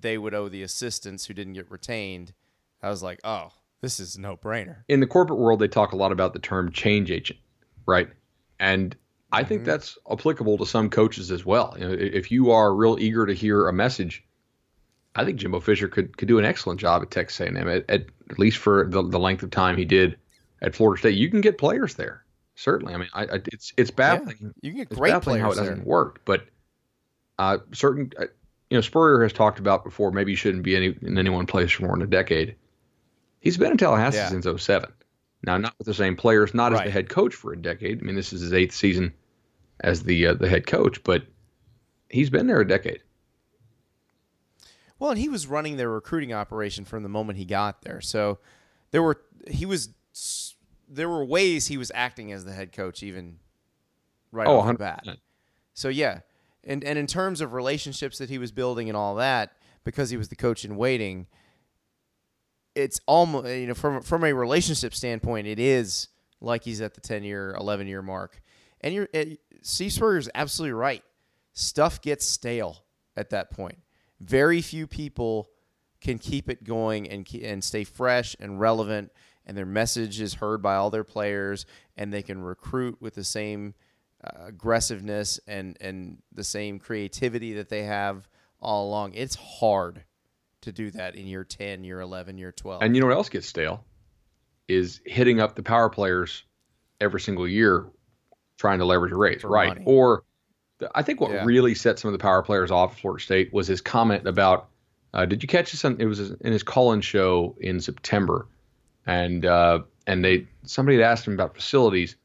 they 0.00 0.16
would 0.16 0.34
owe 0.34 0.48
the 0.48 0.62
assistants 0.62 1.26
who 1.26 1.34
didn't 1.34 1.54
get 1.54 1.70
retained, 1.70 2.32
I 2.82 2.90
was 2.90 3.02
like, 3.02 3.20
"Oh, 3.24 3.50
this 3.86 4.00
is 4.00 4.18
no 4.18 4.36
brainer." 4.36 4.78
in 4.88 5.00
the 5.00 5.06
corporate 5.06 5.38
world, 5.38 5.60
they 5.60 5.68
talk 5.68 5.92
a 5.92 5.96
lot 5.96 6.12
about 6.12 6.32
the 6.32 6.38
term 6.38 6.72
change 6.72 7.10
agent, 7.10 7.38
right? 7.86 8.08
And 8.58 8.96
I 9.32 9.44
think 9.44 9.64
that's 9.64 9.98
applicable 10.10 10.58
to 10.58 10.66
some 10.66 10.88
coaches 10.88 11.30
as 11.30 11.44
well. 11.44 11.74
You 11.78 11.88
know, 11.88 11.94
if 11.94 12.30
you 12.30 12.50
are 12.52 12.74
real 12.74 12.96
eager 12.98 13.26
to 13.26 13.34
hear 13.34 13.68
a 13.68 13.72
message, 13.72 14.24
I 15.14 15.24
think 15.24 15.38
Jimbo 15.38 15.60
Fisher 15.60 15.88
could 15.88 16.16
could 16.16 16.28
do 16.28 16.38
an 16.38 16.44
excellent 16.44 16.80
job 16.80 17.02
at 17.02 17.10
Texas 17.10 17.40
A&M, 17.40 17.56
at, 17.56 17.84
at, 17.88 18.06
at 18.30 18.38
least 18.38 18.58
for 18.58 18.86
the, 18.88 19.02
the 19.02 19.18
length 19.18 19.42
of 19.42 19.50
time 19.50 19.76
he 19.76 19.84
did 19.84 20.16
at 20.62 20.74
Florida 20.74 20.98
State. 20.98 21.16
You 21.16 21.30
can 21.30 21.40
get 21.40 21.58
players 21.58 21.94
there, 21.94 22.24
certainly. 22.54 22.94
I 22.94 22.96
mean, 22.98 23.08
I, 23.14 23.22
I, 23.24 23.40
it's 23.46 23.72
it's 23.76 23.90
baffling. 23.90 24.54
you 24.62 24.70
can 24.70 24.78
get 24.78 24.90
it's 24.90 24.98
great 24.98 25.12
baffling 25.12 25.40
how 25.40 25.52
it 25.52 25.56
doesn't 25.56 25.76
there. 25.76 25.84
work, 25.84 26.22
but 26.24 26.46
uh, 27.38 27.58
certain, 27.72 28.12
uh, 28.18 28.26
you 28.70 28.76
know, 28.76 28.80
Spurrier 28.80 29.22
has 29.22 29.32
talked 29.32 29.58
about 29.58 29.84
before. 29.84 30.12
Maybe 30.12 30.32
he 30.32 30.36
shouldn't 30.36 30.62
be 30.62 30.76
any, 30.76 30.96
in 31.02 31.18
any 31.18 31.30
one 31.30 31.46
place 31.46 31.72
for 31.72 31.84
more 31.84 31.96
than 31.96 32.02
a 32.02 32.06
decade. 32.06 32.56
He's 33.46 33.56
been 33.56 33.70
in 33.70 33.78
Tallahassee 33.78 34.16
Yeah. 34.16 34.28
since 34.28 34.44
07. 34.44 34.92
Now, 35.44 35.56
not 35.56 35.72
with 35.78 35.86
the 35.86 35.94
same 35.94 36.16
players, 36.16 36.52
not 36.52 36.72
as 36.72 36.80
the 36.82 36.90
head 36.90 37.08
coach 37.08 37.32
for 37.32 37.52
a 37.52 37.56
decade. 37.56 38.00
I 38.02 38.04
mean, 38.04 38.16
this 38.16 38.32
is 38.32 38.40
his 38.40 38.52
eighth 38.52 38.74
season 38.74 39.14
as 39.80 40.02
the 40.02 40.26
uh, 40.26 40.34
the 40.34 40.48
head 40.48 40.66
coach, 40.66 41.00
but 41.04 41.22
he's 42.10 42.28
been 42.28 42.48
there 42.48 42.60
a 42.60 42.66
decade. 42.66 43.02
Well, 44.98 45.10
and 45.10 45.20
he 45.20 45.28
was 45.28 45.46
running 45.46 45.76
their 45.76 45.90
recruiting 45.90 46.32
operation 46.32 46.84
from 46.84 47.04
the 47.04 47.08
moment 47.08 47.38
he 47.38 47.44
got 47.44 47.82
there. 47.82 48.00
So 48.00 48.38
there 48.90 49.02
were 49.02 49.20
he 49.48 49.64
was 49.64 49.90
there 50.88 51.08
were 51.08 51.24
ways 51.24 51.68
he 51.68 51.76
was 51.76 51.92
acting 51.94 52.32
as 52.32 52.44
the 52.44 52.52
head 52.52 52.72
coach 52.72 53.02
even 53.04 53.38
right 54.32 54.48
Oh, 54.48 54.58
off 54.58 54.66
the 54.66 54.72
100%. 54.74 54.78
bat. 54.78 55.18
So 55.74 55.88
yeah, 55.88 56.20
and 56.64 56.82
and 56.82 56.98
in 56.98 57.06
terms 57.06 57.40
of 57.40 57.52
relationships 57.52 58.18
that 58.18 58.30
he 58.30 58.38
was 58.38 58.50
building 58.50 58.88
and 58.88 58.96
all 58.96 59.14
that, 59.16 59.52
because 59.84 60.10
he 60.10 60.16
was 60.16 60.28
the 60.30 60.36
coach 60.36 60.64
in 60.64 60.76
waiting, 60.76 61.28
it's 62.76 63.00
almost 63.06 63.48
you 63.48 63.66
know 63.66 63.74
from 63.74 64.02
from 64.02 64.22
a 64.24 64.32
relationship 64.32 64.94
standpoint, 64.94 65.46
it 65.46 65.58
is 65.58 66.08
like 66.40 66.62
he's 66.62 66.80
at 66.80 66.94
the 66.94 67.00
ten 67.00 67.24
year, 67.24 67.56
eleven 67.58 67.86
year 67.88 68.02
mark. 68.02 68.40
And 68.82 68.94
you're 68.94 69.08
Steve 69.62 69.92
Spurrier's 69.92 70.28
absolutely 70.34 70.74
right. 70.74 71.02
Stuff 71.54 72.02
gets 72.02 72.26
stale 72.26 72.84
at 73.16 73.30
that 73.30 73.50
point. 73.50 73.78
Very 74.20 74.60
few 74.60 74.86
people 74.86 75.48
can 76.00 76.18
keep 76.18 76.50
it 76.50 76.62
going 76.62 77.08
and 77.08 77.26
and 77.42 77.64
stay 77.64 77.82
fresh 77.82 78.36
and 78.38 78.60
relevant, 78.60 79.10
and 79.46 79.56
their 79.56 79.66
message 79.66 80.20
is 80.20 80.34
heard 80.34 80.62
by 80.62 80.76
all 80.76 80.90
their 80.90 81.04
players, 81.04 81.64
and 81.96 82.12
they 82.12 82.22
can 82.22 82.42
recruit 82.42 82.98
with 83.00 83.14
the 83.14 83.24
same 83.24 83.74
uh, 84.22 84.46
aggressiveness 84.46 85.40
and 85.48 85.78
and 85.80 86.18
the 86.32 86.44
same 86.44 86.78
creativity 86.78 87.54
that 87.54 87.70
they 87.70 87.84
have 87.84 88.28
all 88.60 88.88
along. 88.88 89.14
It's 89.14 89.34
hard 89.34 90.04
to 90.66 90.72
do 90.72 90.90
that 90.92 91.16
in 91.16 91.26
year 91.26 91.42
10, 91.44 91.82
year 91.84 92.00
11, 92.00 92.38
year 92.38 92.52
12. 92.52 92.82
And 92.82 92.94
you 92.94 93.00
know 93.00 93.08
what 93.08 93.16
else 93.16 93.28
gets 93.28 93.46
stale? 93.46 93.84
Is 94.68 95.00
hitting 95.06 95.40
up 95.40 95.54
the 95.54 95.62
power 95.62 95.88
players 95.88 96.42
every 97.00 97.20
single 97.20 97.46
year, 97.48 97.86
trying 98.58 98.80
to 98.80 98.84
leverage 98.84 99.12
a 99.12 99.16
raise, 99.16 99.40
For 99.42 99.48
right? 99.48 99.68
money. 99.68 99.82
Or 99.86 100.24
the, 100.78 100.90
I 100.94 101.02
think 101.02 101.20
what 101.20 101.30
Yeah. 101.30 101.44
really 101.44 101.74
set 101.74 101.98
some 101.98 102.08
of 102.08 102.12
the 102.12 102.22
power 102.22 102.42
players 102.42 102.70
off 102.70 102.92
at 102.92 102.98
Florida 103.00 103.22
State 103.22 103.52
was 103.52 103.66
his 103.66 103.80
comment 103.80 104.26
about. 104.26 104.68
Uh, 105.14 105.24
did 105.24 105.42
you 105.42 105.46
catch 105.48 105.70
this? 105.70 105.84
On, 105.84 105.98
it 106.00 106.04
was 106.04 106.32
in 106.32 106.52
his 106.52 106.62
call-in 106.62 107.00
show 107.00 107.56
in 107.60 107.80
September, 107.80 108.46
and 109.06 109.46
uh, 109.46 109.80
and 110.06 110.24
they 110.24 110.46
somebody 110.64 110.98
had 110.98 111.04
asked 111.06 111.26
him 111.26 111.32
about 111.34 111.54
facilities, 111.54 112.16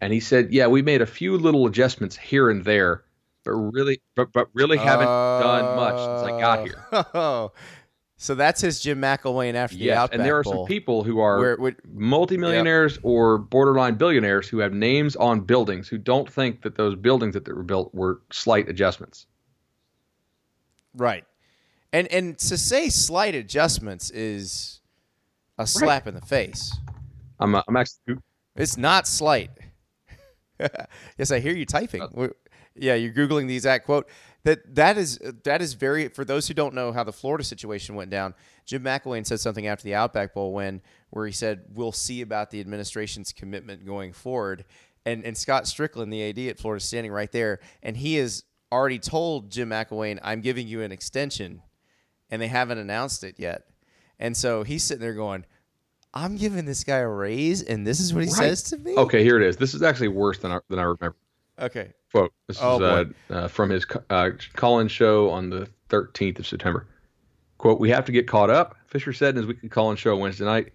and 0.00 0.12
he 0.12 0.20
said, 0.20 0.52
"Yeah, 0.52 0.68
we 0.68 0.82
made 0.82 1.00
a 1.02 1.06
few 1.06 1.36
little 1.38 1.66
adjustments 1.66 2.16
here 2.16 2.48
and 2.50 2.62
there, 2.64 3.02
but 3.44 3.52
really, 3.52 4.00
but 4.14 4.32
but 4.32 4.48
really 4.54 4.76
haven't 4.78 5.06
done 5.06 5.76
much 5.76 5.96
since 6.22 6.32
I 6.32 6.40
got 6.40 6.66
here." 6.66 6.84
Oh, 7.14 7.52
so 8.16 8.34
that's 8.34 8.60
his 8.60 8.80
Jim 8.80 9.00
McElwain 9.00 9.54
after 9.54 9.76
the 9.76 9.84
Yes, 9.84 9.98
Outback 9.98 10.14
and 10.18 10.24
there 10.24 10.36
are 10.38 10.42
Bowl. 10.42 10.52
some 10.52 10.66
people 10.66 11.02
who 11.04 11.20
are 11.20 11.38
Where 11.38 11.52
it 11.52 11.60
would- 11.60 11.76
multimillionaires 11.92 12.98
or 13.02 13.38
borderline 13.38 13.94
billionaires 13.94 14.48
who 14.48 14.58
have 14.58 14.72
names 14.72 15.16
on 15.16 15.40
buildings 15.40 15.88
who 15.88 15.98
don't 15.98 16.30
think 16.30 16.62
that 16.62 16.76
those 16.76 16.94
buildings 16.96 17.34
that 17.34 17.48
were 17.48 17.62
built 17.62 17.94
were 17.94 18.20
slight 18.30 18.68
adjustments. 18.68 19.26
Right. 20.94 21.24
And 21.92 22.06
and 22.12 22.38
to 22.38 22.56
say 22.58 22.88
slight 22.88 23.34
adjustments 23.34 24.10
is 24.10 24.80
a 25.58 25.66
slap 25.66 26.06
in 26.06 26.14
the 26.14 26.20
face. 26.20 26.76
I'm, 27.38 27.54
uh, 27.54 27.62
I'm 27.68 27.76
actually 27.76 28.16
It's 28.56 28.76
not 28.76 29.06
slight. 29.06 29.50
yes, 31.18 31.30
I 31.30 31.40
hear 31.40 31.54
you 31.54 31.64
typing. 31.66 32.02
Uh, 32.02 32.28
yeah, 32.74 32.94
you're 32.94 33.12
googling 33.12 33.46
the 33.48 33.56
exact 33.56 33.86
quote. 33.86 34.08
That 34.44 34.74
that 34.74 34.96
is 34.96 35.18
that 35.44 35.60
is 35.60 35.74
very 35.74 36.08
for 36.08 36.24
those 36.24 36.48
who 36.48 36.54
don't 36.54 36.74
know 36.74 36.92
how 36.92 37.04
the 37.04 37.12
Florida 37.12 37.44
situation 37.44 37.94
went 37.94 38.10
down. 38.10 38.34
Jim 38.64 38.82
McElwain 38.82 39.26
said 39.26 39.38
something 39.40 39.66
after 39.66 39.84
the 39.84 39.94
Outback 39.94 40.32
Bowl 40.32 40.52
when 40.52 40.80
where 41.10 41.26
he 41.26 41.32
said 41.32 41.64
we'll 41.74 41.92
see 41.92 42.22
about 42.22 42.50
the 42.50 42.60
administration's 42.60 43.32
commitment 43.32 43.84
going 43.84 44.12
forward. 44.12 44.64
And 45.04 45.24
and 45.24 45.36
Scott 45.36 45.64
Stricklin, 45.64 46.10
the 46.10 46.22
AD 46.22 46.38
at 46.50 46.58
Florida, 46.58 46.82
standing 46.82 47.12
right 47.12 47.30
there, 47.32 47.60
and 47.82 47.96
he 47.96 48.14
has 48.16 48.44
already 48.72 48.98
told 48.98 49.50
Jim 49.50 49.70
McElwain, 49.70 50.18
"I'm 50.22 50.40
giving 50.40 50.66
you 50.66 50.80
an 50.82 50.92
extension," 50.92 51.62
and 52.30 52.40
they 52.40 52.48
haven't 52.48 52.78
announced 52.78 53.24
it 53.24 53.34
yet. 53.38 53.64
And 54.18 54.36
so 54.36 54.62
he's 54.62 54.84
sitting 54.84 55.00
there 55.00 55.14
going, 55.14 55.44
"I'm 56.14 56.36
giving 56.36 56.64
this 56.66 56.84
guy 56.84 56.98
a 56.98 57.08
raise, 57.08 57.62
and 57.62 57.86
this 57.86 58.00
is 58.00 58.14
what 58.14 58.24
he 58.24 58.30
Right. 58.30 58.36
says 58.36 58.62
to 58.64 58.78
me." 58.78 58.94
Okay, 58.96 59.22
here 59.22 59.36
it 59.40 59.46
is. 59.46 59.56
This 59.56 59.74
is 59.74 59.82
actually 59.82 60.08
worse 60.08 60.38
than 60.38 60.52
I, 60.52 60.60
than 60.68 60.78
I 60.78 60.82
remember. 60.82 61.16
Okay. 61.60 61.92
Quote. 62.12 62.32
This 62.48 62.58
Oh, 62.60 62.76
is 62.76 62.82
uh, 63.30 63.32
uh, 63.34 63.48
from 63.48 63.70
his 63.70 63.86
uh, 64.10 64.30
call-in 64.54 64.88
show 64.88 65.30
on 65.30 65.50
the 65.50 65.68
13th 65.90 66.38
of 66.40 66.46
September. 66.46 66.86
Quote, 67.58 67.78
we 67.78 67.90
have 67.90 68.04
to 68.06 68.12
get 68.12 68.26
caught 68.26 68.50
up, 68.50 68.74
Fisher 68.86 69.12
said 69.12 69.30
in 69.30 69.36
his 69.36 69.46
weekly 69.46 69.68
call-in 69.68 69.96
show 69.96 70.16
Wednesday 70.16 70.44
night. 70.44 70.72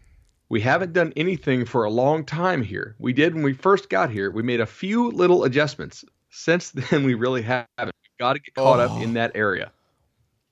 We 0.50 0.62
haven't 0.62 0.94
done 0.94 1.12
anything 1.16 1.66
for 1.66 1.84
a 1.86 1.90
long 1.90 2.24
time 2.24 2.62
here. 2.62 2.96
We 3.00 3.12
did 3.14 3.34
when 3.34 3.44
we 3.44 3.54
first 3.54 3.90
got 3.90 4.12
here. 4.12 4.30
We 4.30 4.44
made 4.44 4.62
a 4.62 4.66
few 4.68 5.10
little 5.10 5.44
adjustments. 5.44 6.06
Since 6.30 6.72
then, 6.92 7.04
we 7.04 7.16
really 7.16 7.42
haven't. 7.42 7.68
We've 7.80 8.20
got 8.20 8.34
to 8.34 8.40
get 8.40 8.54
caught 8.54 8.80
up 8.80 9.02
in 9.02 9.14
that 9.16 9.32
area. 9.34 9.72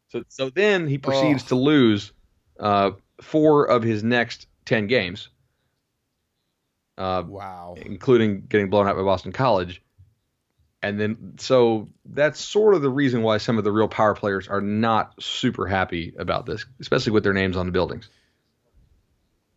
So, 0.10 0.24
so 0.30 0.50
then 0.50 0.88
he 0.88 0.98
proceeds 0.98 1.44
Oh. 1.44 1.48
to 1.50 1.56
lose 1.56 2.12
uh, 2.60 2.92
four 3.22 3.66
of 3.66 3.84
his 3.84 4.04
next 4.04 4.48
10 4.66 4.88
games, 4.88 5.30
uh, 6.98 7.24
Wow. 7.28 7.76
including 7.78 8.42
getting 8.48 8.70
blown 8.70 8.88
out 8.88 8.96
by 8.96 9.04
Boston 9.04 9.32
College. 9.32 9.82
And 10.84 11.00
then, 11.00 11.36
so 11.38 11.88
that's 12.04 12.42
sort 12.42 12.76
of 12.76 12.82
the 12.82 12.90
reason 12.90 13.24
why 13.24 13.38
some 13.38 13.58
of 13.58 13.64
the 13.64 13.72
real 13.72 13.88
power 13.88 14.14
players 14.14 14.50
are 14.50 14.60
not 14.60 15.14
super 15.24 15.66
happy 15.66 16.14
about 16.20 16.46
this, 16.46 16.66
especially 16.82 17.14
with 17.14 17.24
their 17.24 17.34
names 17.34 17.56
on 17.56 17.66
the 17.66 17.72
buildings. 17.72 18.10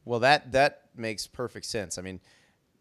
Well, 0.04 0.20
that 0.20 0.52
that 0.52 0.82
makes 0.94 1.26
perfect 1.26 1.66
sense. 1.66 1.98
I 1.98 2.02
mean, 2.02 2.20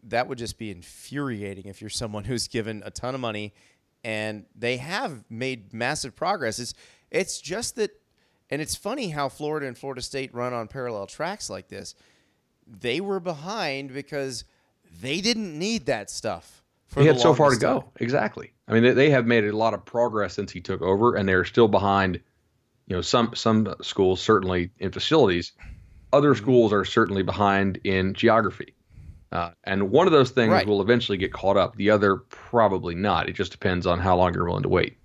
that 0.04 0.28
would 0.28 0.38
just 0.38 0.58
be 0.58 0.70
infuriating 0.70 1.66
if 1.66 1.80
you're 1.80 1.90
someone 1.90 2.22
who's 2.24 2.46
given 2.46 2.82
a 2.86 2.90
ton 2.90 3.16
of 3.16 3.20
money 3.20 3.52
and 4.04 4.46
they 4.54 4.76
have 4.76 5.24
made 5.28 5.74
massive 5.74 6.14
progress. 6.14 6.60
It's 6.60 6.74
it's 7.10 7.40
just 7.40 7.74
that 7.76 7.90
and 8.48 8.62
it's 8.62 8.76
funny 8.76 9.10
how 9.10 9.28
Florida 9.28 9.66
and 9.66 9.76
Florida 9.76 10.02
State 10.02 10.32
run 10.32 10.52
on 10.52 10.68
parallel 10.68 11.08
tracks 11.08 11.50
like 11.50 11.66
this. 11.66 11.96
They 12.64 13.00
were 13.00 13.18
behind 13.18 13.92
because 13.92 14.44
they 15.00 15.20
didn't 15.20 15.58
need 15.58 15.86
that 15.86 16.10
stuff. 16.10 16.62
He 16.94 17.06
had 17.06 17.18
so 17.20 17.34
far 17.34 17.50
to 17.50 17.56
go. 17.58 17.80
time. 17.80 17.88
Exactly. 18.00 18.52
I 18.68 18.72
mean, 18.72 18.82
they, 18.82 18.92
they 18.92 19.10
have 19.10 19.26
made 19.26 19.44
a 19.44 19.56
lot 19.56 19.74
of 19.74 19.84
progress 19.84 20.34
since 20.34 20.50
he 20.52 20.60
took 20.60 20.80
over, 20.82 21.14
and 21.16 21.28
they're 21.28 21.44
still 21.44 21.68
behind. 21.68 22.20
You 22.86 22.96
know, 22.96 23.02
some 23.02 23.32
some 23.34 23.74
schools 23.82 24.20
certainly 24.20 24.70
in 24.78 24.92
facilities. 24.92 25.52
Other 26.12 26.32
Mm-hmm. 26.34 26.42
schools 26.44 26.72
are 26.72 26.84
certainly 26.84 27.22
behind 27.22 27.78
in 27.84 28.14
geography. 28.14 28.74
Uh, 29.32 29.50
and 29.64 29.90
one 29.90 30.06
of 30.06 30.12
those 30.12 30.30
things 30.30 30.52
Right. 30.52 30.66
will 30.66 30.80
eventually 30.80 31.18
get 31.18 31.32
caught 31.32 31.56
up. 31.56 31.74
The 31.76 31.90
other 31.90 32.16
probably 32.16 32.94
not. 32.94 33.28
It 33.28 33.32
just 33.32 33.50
depends 33.50 33.84
on 33.86 33.98
how 33.98 34.16
long 34.16 34.32
you're 34.32 34.46
willing 34.46 34.62
to 34.62 34.68
wait. 34.68 34.96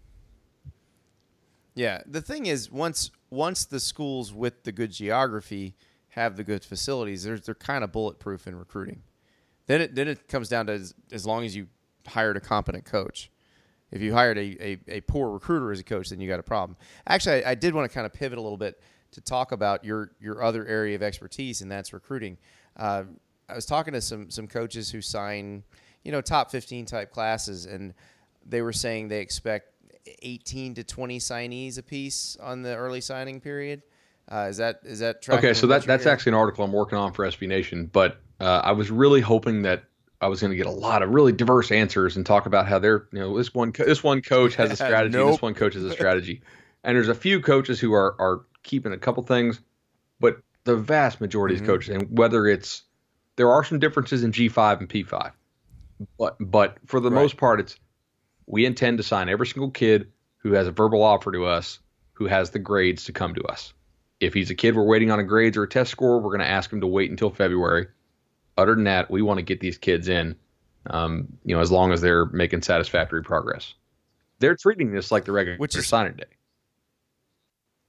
Yeah, 1.73 2.01
the 2.05 2.21
thing 2.21 2.45
is, 2.45 2.71
once 2.71 3.11
once 3.29 3.65
the 3.65 3.79
schools 3.79 4.33
with 4.33 4.63
the 4.63 4.71
good 4.71 4.91
geography 4.91 5.75
have 6.09 6.35
the 6.35 6.43
good 6.43 6.63
facilities, 6.63 7.23
they're 7.23 7.39
they're 7.39 7.55
kind 7.55 7.83
of 7.83 7.91
bulletproof 7.91 8.45
in 8.47 8.55
recruiting. 8.55 9.01
Then 9.71 9.79
it 9.79 9.95
then 9.95 10.09
it 10.09 10.27
comes 10.27 10.49
down 10.49 10.65
to 10.65 10.73
as, 10.73 10.93
as 11.13 11.25
long 11.25 11.45
as 11.45 11.55
you 11.55 11.67
hired 12.05 12.35
a 12.35 12.41
competent 12.41 12.83
coach. 12.83 13.31
If 13.89 14.01
you 14.01 14.13
hired 14.13 14.37
a, 14.37 14.41
a, 14.61 14.79
a 14.97 15.01
poor 15.01 15.31
recruiter 15.31 15.71
as 15.71 15.79
a 15.79 15.83
coach, 15.85 16.09
then 16.09 16.19
you 16.19 16.27
got 16.27 16.41
a 16.41 16.43
problem. 16.43 16.75
Actually, 17.07 17.45
I, 17.45 17.51
I 17.51 17.55
did 17.55 17.73
want 17.73 17.89
to 17.89 17.93
kind 17.93 18.05
of 18.05 18.11
pivot 18.11 18.37
a 18.37 18.41
little 18.41 18.57
bit 18.57 18.81
to 19.11 19.21
talk 19.21 19.53
about 19.53 19.85
your 19.85 20.11
your 20.19 20.43
other 20.43 20.65
area 20.67 20.93
of 20.95 21.01
expertise, 21.01 21.61
and 21.61 21.71
that's 21.71 21.93
recruiting. 21.93 22.37
Uh, 22.75 23.03
I 23.47 23.55
was 23.55 23.65
talking 23.65 23.93
to 23.93 24.01
some 24.01 24.29
some 24.29 24.45
coaches 24.45 24.91
who 24.91 25.01
sign, 25.01 25.63
you 26.03 26.11
know, 26.11 26.19
top 26.19 26.51
fifteen 26.51 26.85
type 26.85 27.13
classes, 27.13 27.65
and 27.65 27.93
they 28.45 28.61
were 28.61 28.73
saying 28.73 29.07
they 29.07 29.21
expect 29.21 29.69
18 30.21 30.73
to 30.73 30.83
20 30.83 31.17
signees 31.19 31.77
a 31.77 31.83
piece 31.83 32.35
on 32.41 32.61
the 32.61 32.75
early 32.75 32.99
signing 32.99 33.39
period. 33.39 33.83
Uh, 34.29 34.47
is 34.49 34.57
that 34.57 34.81
is 34.83 34.99
that 34.99 35.27
Okay, 35.29 35.53
so 35.53 35.65
that 35.67 35.85
that's 35.85 36.03
hearing? 36.03 36.13
actually 36.13 36.31
an 36.31 36.35
article 36.39 36.65
I'm 36.65 36.73
working 36.73 36.97
on 36.97 37.13
for 37.13 37.25
SB 37.25 37.47
Nation, 37.47 37.89
but 37.91 38.21
uh, 38.41 38.61
I 38.63 38.71
was 38.73 38.91
really 38.91 39.21
hoping 39.21 39.61
that 39.61 39.83
I 40.19 40.27
was 40.27 40.41
going 40.41 40.51
to 40.51 40.57
get 40.57 40.65
a 40.65 40.71
lot 40.71 41.01
of 41.03 41.11
really 41.11 41.31
diverse 41.31 41.71
answers 41.71 42.17
and 42.17 42.25
talk 42.25 42.45
about 42.45 42.67
how 42.67 42.79
they're 42.79 43.07
you 43.11 43.19
know 43.19 43.37
this 43.37 43.53
one 43.53 43.71
co- 43.71 43.85
this 43.85 44.03
one 44.03 44.21
coach 44.21 44.55
has 44.55 44.71
a 44.71 44.75
strategy, 44.75 45.17
Nope. 45.17 45.33
this 45.33 45.41
one 45.41 45.53
coach 45.53 45.75
has 45.75 45.83
a 45.83 45.91
strategy, 45.93 46.41
and 46.83 46.95
there's 46.97 47.07
a 47.09 47.15
few 47.15 47.39
coaches 47.39 47.79
who 47.79 47.93
are 47.93 48.15
are 48.19 48.45
keeping 48.63 48.93
a 48.93 48.97
couple 48.97 49.23
things, 49.23 49.61
but 50.19 50.39
the 50.65 50.75
vast 50.75 51.21
majority 51.21 51.55
Mm-hmm. 51.55 51.63
of 51.63 51.67
coaches, 51.67 51.89
and 51.95 52.17
whether 52.17 52.47
it's 52.47 52.83
there 53.37 53.51
are 53.51 53.63
some 53.63 53.79
differences 53.79 54.23
in 54.23 54.31
G5 54.31 54.79
and 54.79 54.89
P5, 54.89 55.31
but 56.17 56.37
but 56.39 56.77
for 56.85 56.99
the 56.99 57.11
Right. 57.11 57.21
most 57.21 57.37
part, 57.37 57.59
it's 57.59 57.77
we 58.47 58.65
intend 58.65 58.97
to 58.97 59.03
sign 59.03 59.29
every 59.29 59.47
single 59.47 59.71
kid 59.71 60.11
who 60.37 60.53
has 60.53 60.67
a 60.67 60.71
verbal 60.71 61.03
offer 61.03 61.31
to 61.31 61.45
us, 61.45 61.79
who 62.13 62.25
has 62.27 62.49
the 62.51 62.59
grades 62.59 63.05
to 63.05 63.13
come 63.13 63.33
to 63.35 63.43
us. 63.43 63.73
If 64.19 64.33
he's 64.33 64.49
a 64.51 64.55
kid 64.55 64.75
we're 64.75 64.83
waiting 64.85 65.11
on 65.11 65.19
a 65.19 65.23
grades 65.23 65.57
or 65.57 65.63
a 65.63 65.69
test 65.69 65.91
score, 65.91 66.19
we're 66.19 66.29
going 66.29 66.39
to 66.41 66.49
ask 66.49 66.71
him 66.71 66.81
to 66.81 66.87
wait 66.87 67.09
until 67.11 67.29
February. 67.31 67.87
Other 68.57 68.75
than 68.75 68.83
that, 68.85 69.09
we 69.09 69.21
want 69.21 69.37
to 69.37 69.43
get 69.43 69.59
these 69.59 69.77
kids 69.77 70.09
in, 70.09 70.35
um, 70.87 71.27
you 71.43 71.55
know, 71.55 71.61
as 71.61 71.71
long 71.71 71.91
as 71.93 72.01
they're 72.01 72.25
making 72.25 72.61
satisfactory 72.61 73.23
progress. 73.23 73.73
They're 74.39 74.55
treating 74.55 74.91
this 74.91 75.11
like 75.11 75.25
the 75.25 75.31
regular 75.31 75.57
Which 75.57 75.75
is- 75.75 75.87
signing 75.87 76.13
day. 76.15 76.25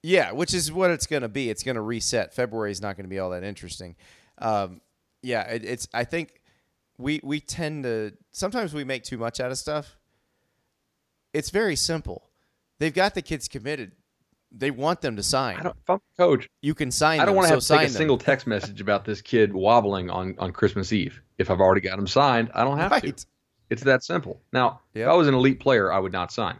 Yeah, 0.04 0.32
which 0.32 0.52
is 0.52 0.72
what 0.72 0.90
it's 0.90 1.06
going 1.06 1.22
to 1.22 1.28
be. 1.28 1.48
It's 1.48 1.62
going 1.62 1.76
to 1.76 1.80
reset. 1.80 2.34
February 2.34 2.72
is 2.72 2.82
not 2.82 2.96
going 2.96 3.04
to 3.04 3.08
be 3.10 3.20
all 3.20 3.30
that 3.30 3.44
interesting. 3.44 3.94
Um, 4.38 4.80
yeah, 5.22 5.42
it, 5.42 5.64
it's. 5.64 5.86
I 5.94 6.02
think 6.02 6.40
we 6.98 7.20
we 7.22 7.38
tend 7.38 7.84
to 7.84 8.12
sometimes 8.32 8.74
we 8.74 8.82
make 8.82 9.04
too 9.04 9.16
much 9.16 9.38
out 9.38 9.52
of 9.52 9.58
stuff. 9.58 9.96
It's 11.32 11.50
very 11.50 11.76
simple. 11.76 12.28
They've 12.80 12.92
got 12.92 13.14
the 13.14 13.22
kids 13.22 13.46
committed. 13.46 13.92
They 14.54 14.70
want 14.70 15.00
them 15.00 15.16
to 15.16 15.22
sign. 15.22 15.56
I 15.58 15.62
don't, 15.62 15.76
if 15.80 15.88
I'm 15.90 15.98
coach, 16.18 16.48
you 16.60 16.74
can 16.74 16.90
sign. 16.90 17.20
I 17.20 17.24
don't 17.24 17.34
want 17.34 17.46
to 17.46 17.48
so 17.48 17.54
have 17.54 17.60
to 17.60 17.66
sign 17.66 17.78
take 17.78 17.88
a 17.88 17.92
them. 17.92 17.98
single 17.98 18.18
text 18.18 18.46
message 18.46 18.80
about 18.80 19.04
this 19.04 19.20
kid 19.22 19.52
wobbling 19.54 20.10
on, 20.10 20.34
on 20.38 20.52
Christmas 20.52 20.92
Eve. 20.92 21.22
If 21.38 21.50
I've 21.50 21.60
already 21.60 21.80
got 21.80 21.98
him 21.98 22.06
signed, 22.06 22.50
I 22.54 22.62
don't 22.62 22.76
have 22.78 22.90
to. 23.00 23.06
Right. 23.06 23.26
It's 23.70 23.82
that 23.84 24.04
simple. 24.04 24.40
Now, 24.52 24.80
Yep. 24.94 25.02
if 25.06 25.08
I 25.10 25.14
was 25.14 25.28
an 25.28 25.34
elite 25.34 25.58
player, 25.58 25.90
I 25.90 25.98
would 25.98 26.12
not 26.12 26.30
sign. 26.30 26.58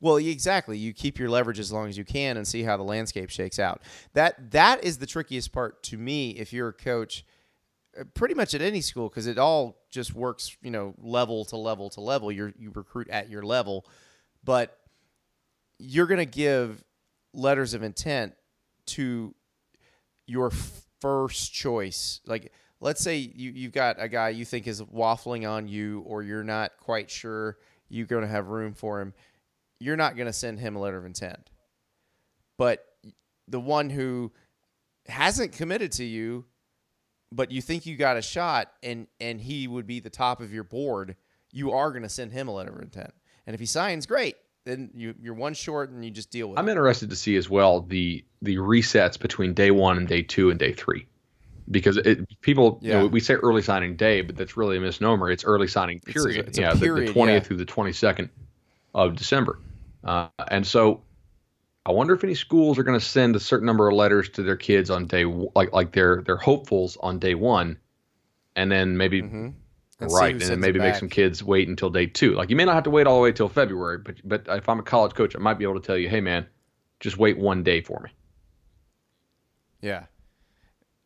Well, 0.00 0.16
exactly. 0.16 0.78
You 0.78 0.92
keep 0.92 1.18
your 1.18 1.28
leverage 1.30 1.60
as 1.60 1.70
long 1.70 1.88
as 1.88 1.96
you 1.96 2.04
can 2.04 2.36
and 2.36 2.46
see 2.48 2.62
how 2.64 2.76
the 2.76 2.82
landscape 2.82 3.30
shakes 3.30 3.58
out. 3.58 3.82
That 4.14 4.50
that 4.50 4.82
is 4.82 4.98
the 4.98 5.06
trickiest 5.06 5.52
part 5.52 5.82
to 5.84 5.98
me. 5.98 6.30
If 6.30 6.52
you're 6.52 6.68
a 6.68 6.72
coach, 6.72 7.24
uh, 7.98 8.04
pretty 8.14 8.34
much 8.34 8.52
at 8.54 8.62
any 8.62 8.80
school, 8.80 9.08
because 9.08 9.28
it 9.28 9.38
all 9.38 9.78
just 9.90 10.12
works, 10.14 10.56
you 10.60 10.72
know, 10.72 10.94
level 10.98 11.44
to 11.46 11.56
level 11.56 11.88
to 11.90 12.00
level. 12.00 12.32
You 12.32 12.52
you 12.58 12.72
recruit 12.74 13.08
at 13.10 13.30
your 13.30 13.42
level, 13.44 13.86
but 14.42 14.76
you're 15.82 16.06
going 16.06 16.18
to 16.18 16.24
give 16.24 16.84
letters 17.34 17.74
of 17.74 17.82
intent 17.82 18.34
to 18.86 19.34
your 20.26 20.50
first 21.00 21.52
choice. 21.52 22.20
Like, 22.24 22.52
let's 22.80 23.02
say 23.02 23.16
you, 23.16 23.50
you've 23.50 23.72
got 23.72 23.96
a 23.98 24.08
guy 24.08 24.28
you 24.28 24.44
think 24.44 24.68
is 24.68 24.80
waffling 24.80 25.48
on 25.48 25.66
you, 25.66 26.00
or 26.06 26.22
you're 26.22 26.44
not 26.44 26.72
quite 26.78 27.10
sure 27.10 27.58
you're 27.88 28.06
going 28.06 28.22
to 28.22 28.28
have 28.28 28.48
room 28.48 28.74
for 28.74 29.00
him. 29.00 29.12
You're 29.80 29.96
not 29.96 30.16
going 30.16 30.26
to 30.26 30.32
send 30.32 30.60
him 30.60 30.76
a 30.76 30.80
letter 30.80 30.98
of 30.98 31.04
intent. 31.04 31.50
But 32.56 32.84
the 33.48 33.60
one 33.60 33.90
who 33.90 34.30
hasn't 35.08 35.50
committed 35.52 35.90
to 35.92 36.04
you, 36.04 36.44
but 37.32 37.50
you 37.50 37.60
think 37.60 37.86
you 37.86 37.96
got 37.96 38.16
a 38.16 38.22
shot, 38.22 38.70
and 38.84 39.08
and 39.20 39.40
he 39.40 39.66
would 39.66 39.86
be 39.86 39.98
the 39.98 40.10
top 40.10 40.40
of 40.40 40.52
your 40.52 40.64
board, 40.64 41.16
you 41.50 41.72
are 41.72 41.90
going 41.90 42.04
to 42.04 42.08
send 42.08 42.32
him 42.32 42.46
a 42.46 42.52
letter 42.52 42.72
of 42.72 42.80
intent. 42.80 43.12
And 43.46 43.54
if 43.54 43.60
he 43.60 43.66
signs, 43.66 44.06
great. 44.06 44.36
Then 44.64 44.90
you, 44.94 45.14
you're 45.20 45.34
one 45.34 45.54
short, 45.54 45.90
and 45.90 46.04
you 46.04 46.10
just 46.10 46.30
deal 46.30 46.48
with 46.48 46.58
I'm 46.58 46.68
it. 46.68 46.72
interested 46.72 47.10
to 47.10 47.16
see 47.16 47.36
as 47.36 47.50
well 47.50 47.80
the 47.80 48.24
the 48.42 48.56
resets 48.56 49.18
between 49.18 49.54
day 49.54 49.70
one 49.72 49.96
and 49.98 50.06
day 50.06 50.22
two 50.22 50.50
and 50.50 50.58
day 50.58 50.72
three, 50.72 51.06
because 51.70 51.96
it, 51.96 52.40
people 52.42 52.78
you 52.80 52.92
know 52.92 53.06
we 53.08 53.18
say 53.18 53.34
early 53.34 53.62
signing 53.62 53.96
day, 53.96 54.20
but 54.20 54.36
that's 54.36 54.56
really 54.56 54.76
a 54.76 54.80
misnomer. 54.80 55.30
It's 55.30 55.44
early 55.44 55.66
signing 55.66 56.00
It's 56.06 56.10
a- 56.10 56.12
period. 56.12 56.48
it's 56.48 56.58
yeah, 56.58 56.74
the- 56.74 56.80
period, 56.80 57.08
the 57.08 57.12
twentieth 57.12 57.42
yeah. 57.42 57.48
through 57.48 57.56
the 57.56 57.64
twenty 57.64 57.92
second 57.92 58.28
of 58.94 59.16
December, 59.16 59.58
uh, 60.04 60.28
and 60.48 60.64
so 60.64 61.02
I 61.84 61.90
wonder 61.90 62.14
if 62.14 62.22
any 62.22 62.36
schools 62.36 62.78
are 62.78 62.84
going 62.84 62.98
to 62.98 63.04
send 63.04 63.34
a 63.34 63.40
certain 63.40 63.66
number 63.66 63.88
of 63.88 63.94
letters 63.96 64.28
to 64.30 64.44
their 64.44 64.56
kids 64.56 64.90
on 64.90 65.06
day 65.06 65.24
like 65.24 65.72
like 65.72 65.90
their 65.90 66.22
their 66.22 66.36
hopefuls 66.36 66.96
on 67.00 67.18
day 67.18 67.34
one, 67.34 67.78
and 68.54 68.70
then 68.70 68.96
maybe 68.96 69.22
And 70.00 70.10
right, 70.12 70.32
and 70.32 70.40
then 70.40 70.58
maybe 70.60 70.78
make 70.80 70.92
back. 70.94 70.98
some 71.00 71.08
kids 71.08 71.44
wait 71.44 71.68
until 71.68 71.88
day 71.90 72.06
two. 72.06 72.32
Like 72.34 72.50
you 72.50 72.56
may 72.56 72.64
not 72.64 72.74
have 72.74 72.84
to 72.84 72.90
wait 72.90 73.06
all 73.06 73.16
the 73.16 73.22
way 73.22 73.30
till 73.32 73.48
February, 73.48 73.98
but 73.98 74.16
but 74.24 74.46
if 74.48 74.68
I'm 74.68 74.80
a 74.80 74.82
college 74.82 75.14
coach, 75.14 75.36
I 75.36 75.38
might 75.38 75.54
be 75.58 75.64
able 75.64 75.80
to 75.80 75.86
tell 75.86 75.96
you, 75.96 76.08
hey 76.08 76.20
man, 76.20 76.46
just 76.98 77.18
wait 77.18 77.38
one 77.38 77.62
day 77.62 77.80
for 77.82 78.00
me. 78.00 78.10
Yeah, 79.80 80.04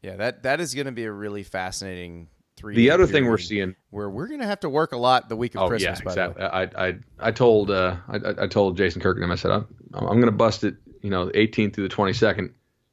yeah. 0.02 0.16
That 0.16 0.42
that 0.44 0.60
is 0.60 0.74
going 0.74 0.86
to 0.86 0.92
be 0.92 1.04
a 1.04 1.12
really 1.12 1.42
fascinating 1.42 2.28
three. 2.56 2.74
The 2.76 2.90
other 2.90 3.06
thing 3.06 3.26
we're 3.26 3.38
seeing 3.38 3.74
where 3.90 4.08
we're 4.08 4.28
gonna 4.28 4.46
have 4.46 4.60
to 4.60 4.68
work 4.68 4.92
a 4.92 4.96
lot 4.98 5.28
the 5.28 5.36
week 5.36 5.54
of 5.54 5.62
Oh 5.62 5.68
Christmas. 5.68 5.98
yeah, 6.00 6.04
by 6.04 6.14
the 6.14 6.20
way. 6.20 6.26
exactly. 6.46 6.76
I, 6.78 6.88
I 6.88 6.94
I 7.18 7.30
told 7.32 7.70
uh 7.70 7.96
I, 8.08 8.44
I- 8.44 8.46
told 8.46 8.76
Jason 8.76 9.00
Kirkman 9.02 9.30
I 9.30 9.34
said 9.34 9.50
I'm 9.50 9.66
I'm 9.94 10.20
gonna 10.20 10.30
bust 10.32 10.64
it 10.64 10.74
you 11.02 11.10
know 11.10 11.26
18th 11.28 11.74
through 11.74 11.88
the 11.88 11.94
22nd 11.94 12.50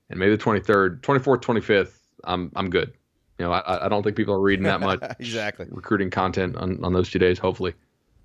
and 0.09 0.19
maybe 0.19 0.35
the 0.35 0.43
23rd 0.43 1.01
24th 1.01 1.41
25th 1.41 1.93
I'm 2.25 2.51
I'm 2.55 2.69
good. 2.69 2.93
You 3.39 3.45
know 3.45 3.51
I 3.51 3.85
I 3.85 3.89
don't 3.89 4.03
think 4.03 4.15
people 4.15 4.33
are 4.33 4.41
reading 4.41 4.63
that 4.65 4.79
much 4.79 5.01
Exactly. 5.19 5.67
recruiting 5.69 6.09
content 6.09 6.55
on 6.55 6.83
on 6.83 6.93
those 6.93 7.09
two 7.09 7.19
days. 7.19 7.39
Hopefully, 7.39 7.73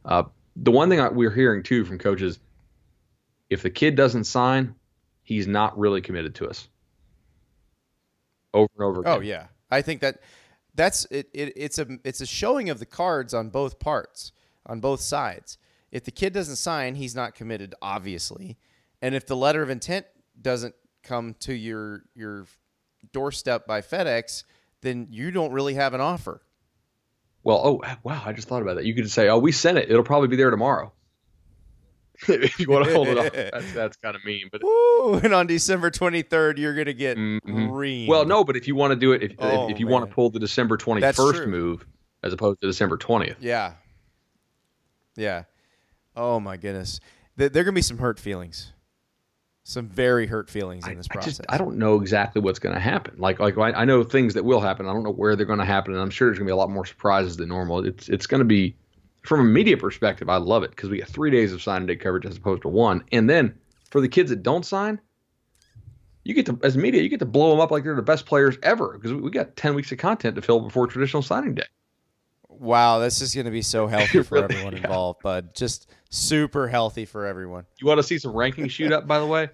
uh, 0.05 0.25
the 0.57 0.71
one 0.71 0.89
thing 0.89 1.01
I, 1.01 1.09
we're 1.09 1.31
hearing 1.31 1.63
too 1.63 1.85
from 1.85 1.99
coaches, 1.99 2.39
if 3.51 3.63
the 3.63 3.71
kid 3.71 3.95
doesn't 3.97 4.25
sign, 4.25 4.75
he's 5.23 5.47
not 5.47 5.79
really 5.79 6.01
committed 6.01 6.35
to 6.37 6.49
us. 6.49 6.69
Over 8.55 8.69
and 8.77 8.85
over 8.85 9.01
again. 9.01 9.13
Oh 9.17 9.21
yeah, 9.21 9.47
I 9.71 9.83
think 9.83 10.01
that 10.01 10.21
that's 10.75 11.07
it, 11.11 11.29
it. 11.33 11.53
It's 11.57 11.79
a 11.79 11.87
it's 12.05 12.21
a 12.21 12.27
showing 12.27 12.71
of 12.71 12.79
the 12.79 12.87
cards 12.87 13.35
on 13.35 13.51
both 13.51 13.79
parts, 13.79 14.33
on 14.67 14.81
both 14.81 15.01
sides. 15.01 15.59
If 15.91 16.05
the 16.05 16.11
kid 16.11 16.33
doesn't 16.33 16.57
sign, 16.57 16.97
he's 16.97 17.15
not 17.15 17.35
committed, 17.35 17.75
obviously, 17.81 18.59
and 19.01 19.15
if 19.15 19.27
the 19.27 19.37
letter 19.37 19.63
of 19.63 19.71
intent 19.71 20.07
doesn't 20.41 20.75
come 21.03 21.35
to 21.41 21.55
your 21.55 22.05
your 22.15 22.47
doorstep 23.13 23.67
by 23.67 23.81
FedEx, 23.81 24.45
then 24.83 25.09
you 25.11 25.31
don't 25.31 25.53
really 25.53 25.75
have 25.75 25.95
an 25.95 26.01
offer. 26.01 26.43
Well, 27.45 27.61
oh 27.65 27.97
wow, 28.03 28.23
I 28.25 28.33
just 28.33 28.49
thought 28.49 28.63
about 28.63 28.77
that. 28.77 28.85
You 28.85 28.95
could 28.95 29.11
say, 29.11 29.29
"Oh, 29.29 29.39
we 29.39 29.53
sent 29.53 29.79
it. 29.79 29.91
It'll 29.91 30.03
probably 30.03 30.29
be 30.29 30.37
there 30.37 30.51
tomorrow." 30.51 30.93
if 32.29 32.59
you 32.59 32.69
want 32.69 32.85
to 32.85 32.93
hold 32.93 33.07
it 33.09 33.17
off, 33.19 33.33
that's 33.33 33.73
that's 33.73 33.97
kind 33.97 34.17
of 34.17 34.25
mean. 34.25 34.49
But 34.51 34.63
Woo! 34.65 35.15
And 35.23 35.33
on 35.33 35.47
December 35.47 35.91
twenty 35.91 36.23
third, 36.23 36.59
you're 36.59 36.75
gonna 36.75 36.93
get 36.93 37.17
Mhm. 37.17 37.43
reamed. 37.71 38.09
well, 38.09 38.25
no, 38.27 38.43
but 38.45 38.57
if 38.57 38.67
you 38.67 38.75
want 38.75 38.91
to 38.91 38.97
do 38.97 39.13
it, 39.13 39.23
if 39.23 39.33
Oh, 39.39 39.67
if, 39.67 39.75
if 39.75 39.81
you 39.81 39.87
want 39.87 40.09
to 40.09 40.13
pull 40.15 40.29
the 40.31 40.41
December 40.41 40.77
twenty 40.77 41.01
That's 41.01 41.17
first 41.17 41.43
true. 41.43 41.47
move 41.47 41.87
as 42.25 42.33
opposed 42.33 42.61
to 42.61 42.67
December 42.67 42.97
twentieth, 42.97 43.37
Yeah. 43.41 43.75
Yeah. 45.17 45.45
Oh 46.17 46.41
my 46.41 46.57
goodness. 46.57 46.99
There 47.37 47.49
there 47.49 47.61
are 47.63 47.65
gonna 47.65 47.75
be 47.77 47.83
some 47.83 47.99
hurt 47.99 48.19
feelings. 48.19 48.73
Some 49.69 49.87
very 49.87 50.27
hurt 50.27 50.49
feelings 50.49 50.89
in 50.89 50.97
this 50.97 51.09
I 51.11 51.13
process. 51.13 51.37
just 51.37 51.47
I 51.51 51.59
don't 51.59 51.77
know 51.77 51.97
exactly 51.97 52.41
what's 52.41 52.59
going 52.59 52.75
to 52.75 52.81
happen. 52.81 53.17
Like 53.19 53.39
like 53.39 53.59
I, 53.59 53.73
I 53.73 53.85
know 53.85 54.03
things 54.03 54.33
that 54.33 54.47
will 54.47 54.63
happen. 54.63 54.89
I 54.89 54.95
don't 54.95 55.03
know 55.03 55.13
where 55.13 55.37
they're 55.37 55.45
going 55.45 55.59
to 55.59 55.67
happen, 55.67 55.93
and 55.93 56.01
I'm 56.01 56.09
sure 56.09 56.29
there's 56.29 56.39
going 56.39 56.47
to 56.47 56.51
be 56.51 56.55
a 56.55 56.57
lot 56.57 56.71
more 56.71 56.87
surprises 56.87 57.37
than 57.37 57.51
normal. 57.51 57.85
It's 57.85 58.09
it's 58.09 58.27
going 58.27 58.39
to 58.39 58.47
be 58.47 58.75
from 59.25 59.41
a 59.41 59.45
media 59.45 59.77
perspective. 59.77 60.31
I 60.31 60.39
love 60.39 60.63
it 60.63 60.71
because 60.71 60.89
we 60.89 60.97
get 60.97 61.09
three 61.09 61.31
days 61.31 61.53
of 61.53 61.61
signing 61.61 61.87
day 61.87 61.97
coverage 61.97 62.25
as 62.25 62.39
opposed 62.39 62.63
to 62.63 62.69
one, 62.69 63.05
and 63.13 63.29
then 63.29 63.55
for 63.91 64.01
the 64.01 64.09
kids 64.09 64.31
that 64.31 64.43
don't 64.43 64.65
sign, 64.65 64.99
you 66.25 66.33
get 66.33 66.47
to 66.47 66.59
as 66.63 66.79
media 66.79 67.03
you 67.03 67.11
get 67.11 67.19
to 67.19 67.27
blow 67.27 67.51
them 67.51 67.61
up 67.61 67.71
like 67.71 67.85
they're 67.85 67.95
the 67.95 68.01
best 68.01 68.25
players 68.25 68.57
ever 68.63 68.95
because 68.95 69.13
we, 69.13 69.21
we 69.21 69.31
got 69.31 69.55
ten 69.55 69.75
weeks 69.75 69.93
of 69.93 69.99
content 69.99 70.35
to 70.37 70.41
fill 70.41 70.61
before 70.61 70.87
traditional 70.87 71.23
signing 71.23 71.55
day. 71.55 71.67
Wow, 72.59 72.99
this 72.99 73.21
is 73.21 73.35
gonna 73.35 73.51
be 73.51 73.63
so 73.63 73.87
healthy 73.89 74.23
for 74.23 74.37
Really, 74.37 74.45
everyone 74.45 74.73
yeah. 74.73 74.83
involved, 74.85 75.23
bud. 75.23 75.55
Just 75.55 75.91
super 76.11 76.69
healthy 76.69 77.05
for 77.05 77.27
everyone. 77.27 77.67
You 77.81 77.87
want 77.87 77.99
to 77.99 78.03
see 78.03 78.19
some 78.19 78.33
ranking 78.33 78.69
shoot 78.69 78.93
up, 78.93 79.07
by 79.07 79.19
the 79.19 79.27
way? 79.27 79.49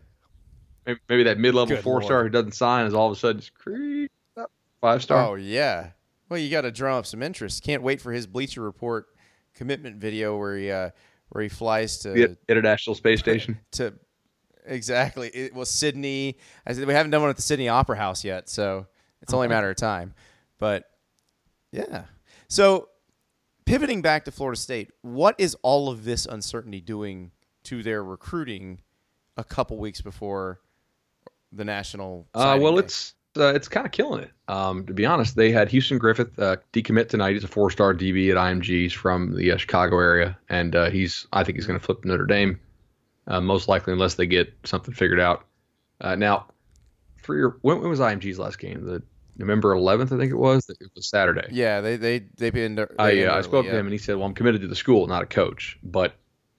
Maybe, 0.86 1.00
maybe 1.08 1.22
that 1.24 1.38
mid 1.38 1.54
level 1.54 1.74
Good 1.76 1.82
four 1.82 2.02
star 2.02 2.22
who 2.22 2.28
doesn't 2.28 2.52
sign 2.52 2.86
is 2.86 2.94
all 2.94 3.10
of 3.10 3.16
a 3.16 3.18
sudden 3.18 3.40
just 3.40 3.54
creep 3.54 4.10
up 4.36 4.50
five 4.80 5.02
star. 5.02 5.26
Oh 5.26 5.34
yeah. 5.34 5.90
Well, 6.28 6.38
you 6.38 6.50
got 6.50 6.62
to 6.62 6.70
draw 6.70 6.98
up 6.98 7.06
some 7.06 7.22
interest. 7.22 7.62
Can't 7.62 7.82
wait 7.82 8.00
for 8.00 8.12
his 8.12 8.26
Bleacher 8.26 8.62
Report 8.62 9.06
commitment 9.54 9.96
video 9.96 10.36
where 10.36 10.56
he 10.56 10.70
uh, 10.70 10.90
where 11.30 11.42
he 11.42 11.48
flies 11.48 11.98
to 11.98 12.10
the 12.10 12.36
International 12.48 12.94
Space 12.94 13.20
Station. 13.20 13.58
to 13.72 13.94
exactly. 14.64 15.28
It 15.28 15.54
was 15.54 15.70
Sydney. 15.70 16.38
I 16.66 16.72
said 16.72 16.86
we 16.86 16.94
haven't 16.94 17.10
done 17.10 17.20
one 17.22 17.30
at 17.30 17.36
the 17.36 17.42
Sydney 17.42 17.68
Opera 17.68 17.96
House 17.96 18.24
yet, 18.24 18.48
so 18.48 18.86
it's 19.22 19.32
only 19.32 19.46
a 19.46 19.50
matter 19.50 19.70
of 19.70 19.76
time. 19.76 20.14
But 20.58 20.84
yeah. 21.72 22.04
So 22.48 22.88
pivoting 23.66 24.03
back 24.03 24.24
to 24.24 24.31
Florida 24.31 24.59
State, 24.59 24.90
what 25.03 25.35
is 25.38 25.57
all 25.62 25.88
of 25.88 26.05
this 26.05 26.27
uncertainty 26.27 26.81
doing 26.81 27.31
to 27.64 27.83
their 27.83 28.03
recruiting 28.03 28.81
a 29.37 29.44
couple 29.44 29.79
weeks 29.79 30.00
before 30.00 30.61
the 31.53 31.64
national? 31.64 32.27
Uh, 32.35 32.59
well, 32.61 32.74
day? 32.74 32.81
it's 32.81 33.14
uh, 33.37 33.53
it's 33.55 33.68
kind 33.68 33.87
of 33.87 33.92
killing 33.92 34.22
it. 34.22 34.31
Um, 34.48 34.87
to 34.87 34.92
be 34.92 35.05
honest, 35.05 35.37
they 35.37 35.50
had 35.50 35.68
Houston 35.70 35.98
Griffith 35.98 36.38
uh, 36.38 36.57
decommit 36.72 37.09
tonight. 37.09 37.33
He's 37.33 37.44
a 37.44 37.48
four-star 37.48 37.94
DB 37.94 38.31
at 38.31 38.37
IMG's 38.37 38.92
from 38.92 39.37
the 39.37 39.53
uh, 39.53 39.57
Chicago 39.57 39.98
area, 39.98 40.38
and 40.48 40.77
uh, 40.77 40.90
he's 40.90 41.27
I 41.33 41.44
think 41.44 41.57
he's 41.57 41.66
going 41.66 41.79
to 41.79 41.85
flip 41.85 42.05
Notre 42.05 42.27
Dame, 42.27 42.61
uh, 43.27 43.40
most 43.40 43.68
likely 43.68 43.92
unless 43.92 44.14
they 44.14 44.27
get 44.27 44.53
something 44.64 44.94
figured 44.94 45.20
out. 45.20 45.46
Uh, 46.00 46.14
now, 46.14 46.46
three 47.18 47.42
or 47.42 47.57
when, 47.62 47.81
when 47.81 47.90
was 47.90 48.00
IMG's 48.00 48.38
last 48.38 48.59
game? 48.59 48.85
The 48.85 49.03
November 49.37 49.75
11th, 49.75 50.12
I 50.12 50.18
think 50.18 50.31
it 50.31 50.37
was. 50.37 50.68
It 50.68 50.90
was 50.94 51.09
Saturday. 51.09 51.49
yeah. 51.51 51.81
They 51.81 51.97
they 51.97 52.18
they've 52.37 52.53
been. 52.53 52.75
They 52.77 52.87
I, 52.99 53.12
end 53.12 53.31
uh, 53.31 53.35
I 53.35 53.40
spoke 53.42 53.64
yeah. 53.66 53.73
to 53.73 53.79
him 53.79 53.87
and 53.87 53.92
he 53.92 53.99
said, 53.99 54.16
"Well, 54.16 54.27
I'm 54.27 54.35
committed 54.35 54.61
to 54.62 54.68
the 54.68 54.77
school, 54.77 55.07
not 55.07 55.23
a 55.23 55.27
coach." 55.27 55.79
But 55.83 56.14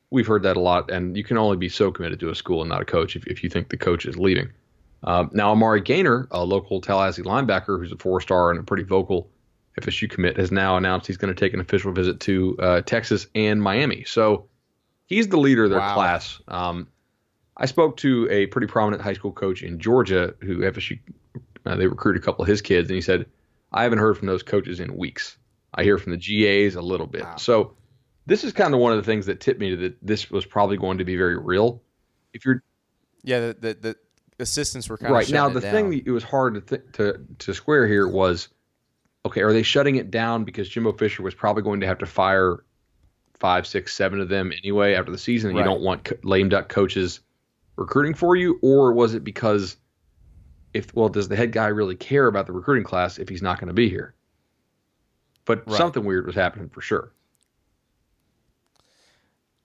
we've 0.09 0.27
heard 0.27 0.43
that 0.43 0.57
a 0.57 0.59
lot, 0.59 0.91
and 0.91 1.15
you 1.17 1.23
can 1.23 1.37
only 1.37 1.57
be 1.57 1.69
so 1.69 1.91
committed 1.91 2.19
to 2.21 2.29
a 2.29 2.35
school 2.35 2.61
and 2.61 2.69
not 2.69 2.81
a 2.81 2.85
coach 2.85 3.15
if, 3.15 3.25
if 3.27 3.43
you 3.43 3.49
think 3.49 3.69
the 3.69 3.77
coach 3.77 4.05
is 4.05 4.17
leaving. 4.17 4.49
Um, 5.03 5.29
now, 5.33 5.51
Amari 5.51 5.81
Gainer, 5.81 6.27
a 6.31 6.43
local 6.43 6.81
Tallahassee 6.81 7.21
linebacker 7.23 7.77
who's 7.79 7.91
a 7.91 7.97
four-star 7.97 8.49
and 8.51 8.59
a 8.59 8.63
pretty 8.63 8.83
vocal 8.83 9.29
FSU 9.79 10.09
commit, 10.09 10.37
has 10.37 10.51
now 10.51 10.77
announced 10.77 11.05
he's 11.07 11.17
going 11.17 11.33
to 11.33 11.39
take 11.39 11.53
an 11.53 11.59
official 11.59 11.91
visit 11.91 12.19
to 12.21 12.55
uh, 12.59 12.81
Texas 12.81 13.27
and 13.35 13.61
Miami. 13.61 14.03
So 14.05 14.47
he's 15.05 15.27
the 15.27 15.37
leader 15.37 15.65
of 15.65 15.69
their 15.69 15.79
Wow. 15.79 15.93
class. 15.95 16.39
Um, 16.47 16.87
I 17.57 17.67
spoke 17.67 17.97
to 17.97 18.27
a 18.31 18.47
pretty 18.47 18.67
prominent 18.67 19.01
high 19.03 19.13
school 19.13 19.31
coach 19.31 19.61
in 19.63 19.79
Georgia 19.79 20.33
who 20.41 20.59
FSU 20.59 20.99
uh, 21.65 21.75
they 21.75 21.87
recruited 21.87 22.21
a 22.21 22.25
couple 22.25 22.43
of 22.43 22.47
his 22.47 22.61
kids, 22.61 22.89
and 22.89 22.95
he 22.95 23.01
said, 23.01 23.25
"I 23.71 23.83
haven't 23.83 23.99
heard 23.99 24.17
from 24.17 24.27
those 24.27 24.43
coaches 24.43 24.79
in 24.79 24.95
weeks. 24.95 25.37
I 25.73 25.83
hear 25.83 25.97
from 25.97 26.11
the 26.11 26.17
GAs 26.17 26.75
a 26.75 26.81
little 26.81 27.07
bit." 27.07 27.23
Wow. 27.23 27.35
So 27.37 27.73
this 28.25 28.43
is 28.43 28.53
kind 28.53 28.73
of 28.73 28.79
one 28.79 28.91
of 28.91 28.97
the 28.97 29.03
things 29.03 29.25
that 29.27 29.39
tipped 29.39 29.59
me 29.59 29.71
to 29.71 29.77
that 29.77 29.97
this 30.01 30.31
was 30.31 30.45
probably 30.45 30.77
going 30.77 30.97
to 30.97 31.05
be 31.05 31.15
very 31.15 31.37
real. 31.37 31.81
If 32.33 32.45
you're 32.45 32.63
Yeah, 33.23 33.39
the 33.39 33.53
the, 33.53 33.73
the 33.81 33.95
assistants 34.39 34.89
were 34.89 34.97
kind 34.97 35.11
of. 35.11 35.15
right 35.15 35.27
of 35.27 35.33
now, 35.33 35.49
the 35.49 35.61
thing 35.61 35.89
that 35.91 36.05
it 36.05 36.11
was 36.11 36.23
hard 36.23 36.55
to 36.55 36.61
th- 36.61 36.91
to 36.93 37.19
to 37.39 37.53
square 37.53 37.87
here 37.87 38.07
was, 38.07 38.49
okay, 39.25 39.41
are 39.41 39.53
they 39.53 39.63
shutting 39.63 39.95
it 39.95 40.11
down 40.11 40.43
because 40.43 40.69
Jimbo 40.69 40.93
Fisher 40.93 41.23
was 41.23 41.33
probably 41.33 41.63
going 41.63 41.79
to 41.81 41.87
have 41.87 41.97
to 41.99 42.05
fire 42.05 42.63
five, 43.39 43.67
six, 43.67 43.93
seven 43.93 44.19
of 44.19 44.29
them 44.29 44.51
anyway 44.51 44.93
after 44.95 45.11
the 45.11 45.17
season? 45.17 45.51
and 45.51 45.59
You 45.59 45.65
don't 45.65 45.81
want 45.81 46.03
co- 46.05 46.17
lame 46.23 46.49
duck 46.49 46.69
coaches 46.69 47.19
recruiting 47.75 48.13
for 48.13 48.35
you, 48.35 48.57
or 48.61 48.93
was 48.93 49.13
it 49.13 49.23
because 49.23 49.77
if 50.75 50.93
well, 50.93 51.09
does 51.09 51.27
the 51.27 51.35
head 51.35 51.51
guy 51.51 51.67
really 51.67 51.95
care 51.95 52.27
about 52.27 52.45
the 52.45 52.53
recruiting 52.53 52.83
class 52.83 53.17
if 53.17 53.29
he's 53.29 53.41
not 53.41 53.59
going 53.59 53.67
to 53.69 53.73
be 53.73 53.89
here? 53.89 54.13
But 55.45 55.65
Right. 55.67 55.77
something 55.77 56.03
weird 56.03 56.25
was 56.25 56.35
happening 56.35 56.69
for 56.69 56.81
sure. 56.81 57.11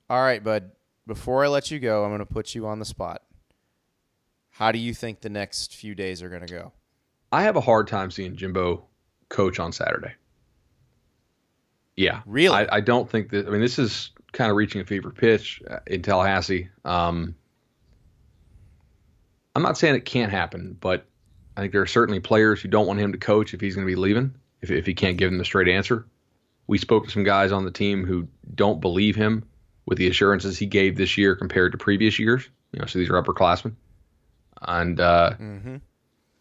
All 0.09 0.23
right, 0.23 0.43
bud. 0.43 0.73
Before 1.07 1.45
I 1.45 1.49
let 1.49 1.71
you 1.71 1.79
go, 1.79 2.05
I'm 2.05 2.11
going 2.11 2.21
to 2.21 2.27
put 2.27 2.55
you 2.55 2.67
on 2.67 2.79
the 2.79 2.85
spot. 2.85 3.23
How 4.51 4.73
do 4.73 4.79
you 4.79 4.93
think 4.95 5.21
the 5.21 5.31
next 5.31 5.75
few 5.75 5.95
days 5.95 6.23
are 6.23 6.29
going 6.29 6.47
to 6.47 6.53
go? 6.53 6.73
I 7.33 7.43
have 7.43 7.57
a 7.57 7.61
hard 7.61 7.87
time 7.87 8.11
seeing 8.11 8.37
Jimbo 8.37 8.85
coach 9.29 9.59
on 9.59 9.73
Saturday. 9.73 10.13
Yeah, 11.97 12.23
Really? 12.27 12.55
I, 12.57 12.77
I 12.77 12.81
don't 12.81 13.09
think 13.11 13.31
that. 13.31 13.47
I 13.47 13.51
mean, 13.51 13.61
this 13.61 13.79
is 13.79 14.11
kind 14.33 14.51
of 14.51 14.57
reaching 14.57 14.81
a 14.81 14.85
fever 14.85 15.11
pitch 15.11 15.63
uh, 15.69 15.81
in 15.87 16.03
Tallahassee. 16.03 16.69
Um, 16.85 17.35
I'm 19.55 19.63
not 19.63 19.79
saying 19.79 19.95
it 19.95 20.05
can't 20.05 20.31
happen, 20.31 20.77
but 20.81 21.07
I 21.57 21.61
think 21.61 21.73
there 21.73 21.83
are 21.83 21.87
certainly 21.87 22.21
players 22.21 22.61
who 22.61 22.69
don't 22.69 22.87
want 22.87 23.01
him 23.01 23.13
to 23.13 23.19
coach 23.19 23.53
if 23.55 23.61
he's 23.61 23.75
going 23.75 23.87
to 23.87 23.91
be 23.91 23.97
leaving, 23.97 24.35
if, 24.61 24.71
if 24.71 24.87
he 24.87 24.95
can't 24.95 25.17
give 25.17 25.31
them 25.31 25.39
the 25.39 25.45
straight 25.45 25.69
answer. 25.69 26.07
We 26.67 26.79
spoke 26.79 27.05
to 27.07 27.11
some 27.11 27.25
guys 27.25 27.51
on 27.51 27.65
the 27.65 27.71
team 27.71 28.05
who 28.05 28.29
don't 28.55 28.81
believe 28.81 29.17
him 29.17 29.45
with 29.87 29.99
the 29.99 30.09
assurances 30.09 30.57
he 30.57 30.67
gave 30.67 30.97
this 30.97 31.19
year 31.19 31.35
compared 31.35 31.73
to 31.73 31.79
previous 31.79 32.19
years. 32.19 32.49
You 32.73 32.81
know, 32.81 32.87
so 32.87 32.99
these 32.99 33.11
are 33.11 33.21
upperclassmen. 33.21 33.75
And 34.63 35.01
uh, 35.01 35.31
Mm-hmm. 35.39 35.77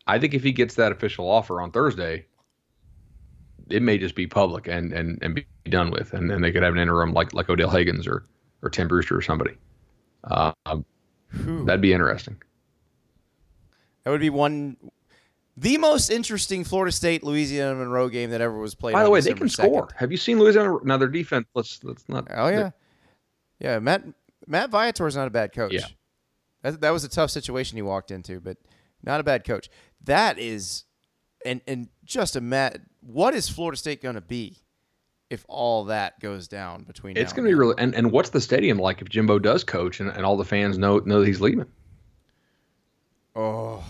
I 0.10 0.18
think 0.18 0.34
if 0.34 0.44
he 0.44 0.52
gets 0.52 0.76
that 0.76 0.92
official 0.92 1.30
offer 1.30 1.62
on 1.62 1.72
Thursday, 1.72 2.26
it 3.70 3.84
may 3.84 4.00
just 4.00 4.16
be 4.16 4.26
public 4.26 4.68
and 4.68 4.92
and, 4.92 5.20
and 5.22 5.36
be 5.36 5.46
done 5.70 5.92
with, 5.92 6.14
and 6.14 6.30
then 6.30 6.42
they 6.42 6.52
could 6.52 6.64
have 6.64 6.74
an 6.74 6.80
interim 6.80 7.14
like 7.14 7.32
like 7.34 7.48
Odell 7.48 7.70
Haggins 7.70 8.08
or 8.08 8.26
or 8.64 8.70
Tim 8.72 8.88
Brewster 8.88 9.16
or 9.16 9.22
somebody. 9.22 9.56
Uh, 10.24 10.52
that'd 11.32 11.80
be 11.80 11.94
interesting. 11.94 12.42
That 14.04 14.12
would 14.12 14.22
be 14.22 14.30
one, 14.30 14.78
the 15.58 15.78
most 15.78 16.10
interesting 16.10 16.64
Florida 16.64 16.92
State 16.92 17.24
Louisiana 17.24 17.76
Monroe 17.76 18.10
game 18.10 18.30
that 18.32 18.42
ever 18.42 18.58
was 18.58 18.76
played. 18.76 18.94
By 18.94 19.04
the 19.04 19.10
way, 19.10 19.20
they 19.20 19.34
December 19.34 19.40
can 19.40 19.50
score. 19.50 19.90
Have 19.96 20.12
you 20.12 20.18
seen 20.18 20.40
Louisiana? 20.40 20.78
Now 20.84 20.98
their 20.98 21.10
defense. 21.10 21.48
Let's 21.54 21.84
let's 21.84 22.08
not. 22.08 22.28
Oh 22.34 22.48
yeah, 22.48 22.72
yeah. 23.60 23.80
Matt 23.80 24.04
Matt 24.48 24.70
Viator 24.70 25.06
is 25.06 25.16
not 25.16 25.28
a 25.28 25.32
bad 25.32 25.54
coach. 25.54 25.74
Yeah. 25.74 25.86
that, 26.64 26.82
that 26.82 26.92
was 26.92 27.04
a 27.04 27.10
tough 27.10 27.30
situation 27.30 27.76
he 27.76 27.82
walked 27.82 28.10
into, 28.12 28.40
but 28.40 28.58
not 29.04 29.20
a 29.20 29.24
bad 29.24 29.44
coach. 29.44 29.70
That 30.06 30.40
is, 30.40 30.86
and 31.46 31.62
and 31.68 31.90
just 32.06 32.36
a 32.36 32.42
Matt. 32.42 32.80
What 33.02 33.34
is 33.34 33.50
Florida 33.50 33.78
State 33.78 34.02
going 34.02 34.16
to 34.16 34.22
be 34.22 34.58
if 35.30 35.46
all 35.50 35.86
that 35.86 36.20
goes 36.22 36.48
down 36.48 36.84
between? 36.84 37.18
It's 37.18 37.32
now 37.32 37.38
going 37.38 37.46
to 37.48 37.52
be 37.52 37.56
really. 37.56 37.76
And, 37.78 37.94
and 37.96 38.12
what's 38.12 38.30
the 38.30 38.42
stadium 38.42 38.80
like 38.80 39.02
if 39.02 39.10
Jimbo 39.10 39.40
does 39.40 39.64
coach 39.64 40.00
and, 40.00 40.10
and 40.10 40.26
all 40.26 40.38
the 40.38 40.46
fans 40.46 40.78
know 40.78 41.00
know 41.00 41.20
that 41.20 41.28
he's 41.28 41.42
leaving? 41.42 41.66
Oh, 43.40 43.84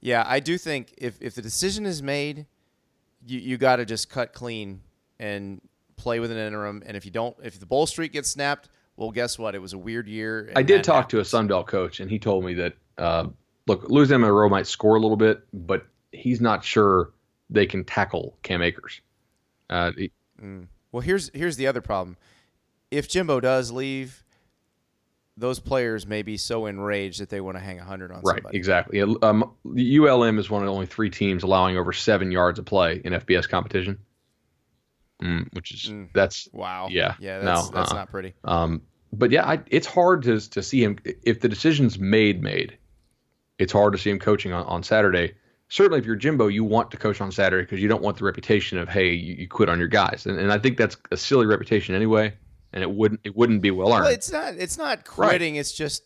yeah. 0.00 0.24
I 0.26 0.40
do 0.40 0.56
think 0.58 0.94
if 0.98 1.20
if 1.20 1.34
the 1.34 1.42
decision 1.42 1.86
is 1.86 2.02
made 2.02 2.46
you 3.26 3.38
you 3.38 3.56
got 3.58 3.76
to 3.76 3.84
just 3.84 4.08
cut 4.08 4.32
clean 4.32 4.80
and 5.18 5.60
play 5.96 6.20
with 6.20 6.30
an 6.30 6.38
interim. 6.38 6.82
And 6.86 6.96
if 6.96 7.04
you 7.04 7.10
don't, 7.10 7.36
if 7.42 7.58
the 7.60 7.66
bowl 7.66 7.86
streak 7.86 8.12
gets 8.12 8.30
snapped, 8.30 8.68
well, 8.96 9.10
guess 9.10 9.38
what? 9.38 9.54
It 9.54 9.58
was 9.58 9.72
a 9.72 9.78
weird 9.78 10.08
year. 10.08 10.50
I 10.56 10.62
did 10.62 10.84
talk 10.84 11.08
to 11.10 11.16
a 11.16 11.20
happens. 11.20 11.28
Sun 11.28 11.46
Belt 11.48 11.66
coach, 11.66 12.00
and 12.00 12.10
he 12.10 12.18
told 12.18 12.44
me 12.44 12.54
that 12.54 12.74
uh, 12.98 13.26
look, 13.66 13.88
Louisiana 13.88 14.20
Monroe 14.20 14.48
might 14.48 14.66
score 14.66 14.96
a 14.96 15.00
little 15.00 15.16
bit, 15.16 15.42
but 15.52 15.86
he's 16.12 16.40
not 16.40 16.64
sure 16.64 17.10
they 17.50 17.66
can 17.66 17.84
tackle 17.84 18.36
Cam 18.42 18.62
Akers. 18.62 19.00
Uh, 19.68 19.92
he- 19.96 20.10
Well, 20.92 21.00
here's 21.02 21.30
here's 21.34 21.56
the 21.56 21.66
other 21.66 21.80
problem. 21.80 22.16
If 22.90 23.08
Jimbo 23.08 23.40
does 23.40 23.70
leave, 23.70 24.24
those 25.36 25.58
players 25.58 26.06
may 26.06 26.22
be 26.22 26.36
so 26.36 26.66
enraged 26.66 27.20
that 27.20 27.28
they 27.28 27.40
want 27.40 27.56
to 27.56 27.62
hang 27.62 27.78
a 27.78 27.84
hundred 27.84 28.12
on 28.12 28.22
right, 28.22 28.36
somebody. 28.36 28.56
exactly. 28.56 29.00
Um, 29.00 29.52
the 29.64 29.98
ULM 29.98 30.38
is 30.38 30.50
one 30.50 30.62
of 30.62 30.66
the 30.66 30.72
only 30.72 30.86
three 30.86 31.10
teams 31.10 31.42
allowing 31.42 31.76
over 31.76 31.92
seven 31.92 32.30
yards 32.30 32.58
of 32.58 32.66
play 32.66 33.00
in 33.02 33.12
FBS 33.12 33.48
competition, 33.48 33.98
mm, 35.22 35.46
which 35.54 35.72
is 35.72 35.92
that's 36.12 36.48
Wow. 36.52 36.88
Yeah, 36.90 37.14
Yeah. 37.18 37.38
That's, 37.38 37.70
no, 37.70 37.74
that's 37.74 37.90
uh-uh. 37.90 37.98
not 37.98 38.10
pretty. 38.10 38.34
Um, 38.44 38.82
but 39.12 39.30
yeah, 39.30 39.46
I, 39.46 39.60
it's 39.66 39.86
hard 39.86 40.22
to 40.24 40.40
to 40.50 40.62
see 40.62 40.82
him 40.82 40.98
if 41.04 41.40
the 41.40 41.48
decision's 41.48 41.98
made 41.98 42.42
made. 42.42 42.76
It's 43.58 43.72
hard 43.72 43.92
to 43.92 43.98
see 43.98 44.10
him 44.10 44.18
coaching 44.18 44.52
on, 44.52 44.64
on 44.66 44.82
Saturday. 44.82 45.34
Certainly, 45.68 46.00
if 46.00 46.06
you're 46.06 46.16
Jimbo, 46.16 46.48
you 46.48 46.64
want 46.64 46.90
to 46.90 46.96
coach 46.96 47.20
on 47.20 47.30
Saturday 47.30 47.62
because 47.62 47.80
you 47.80 47.88
don't 47.88 48.02
want 48.02 48.16
the 48.16 48.24
reputation 48.24 48.78
of 48.78 48.88
hey, 48.88 49.12
you, 49.12 49.34
you 49.34 49.48
quit 49.48 49.68
on 49.68 49.78
your 49.78 49.88
guys, 49.88 50.26
and, 50.26 50.38
and 50.38 50.52
I 50.52 50.58
think 50.58 50.76
that's 50.76 50.96
a 51.10 51.16
silly 51.16 51.46
reputation 51.46 51.94
anyway, 51.94 52.34
and 52.72 52.82
it 52.82 52.90
wouldn't 52.90 53.20
it 53.24 53.36
wouldn't 53.36 53.62
be 53.62 53.70
well 53.70 53.92
earned. 53.92 54.04
Well, 54.04 54.12
it's 54.12 54.30
not. 54.32 54.54
It's 54.54 54.78
not 54.78 55.04
quitting. 55.04 55.56
It's 55.56 55.72
just 55.72 56.02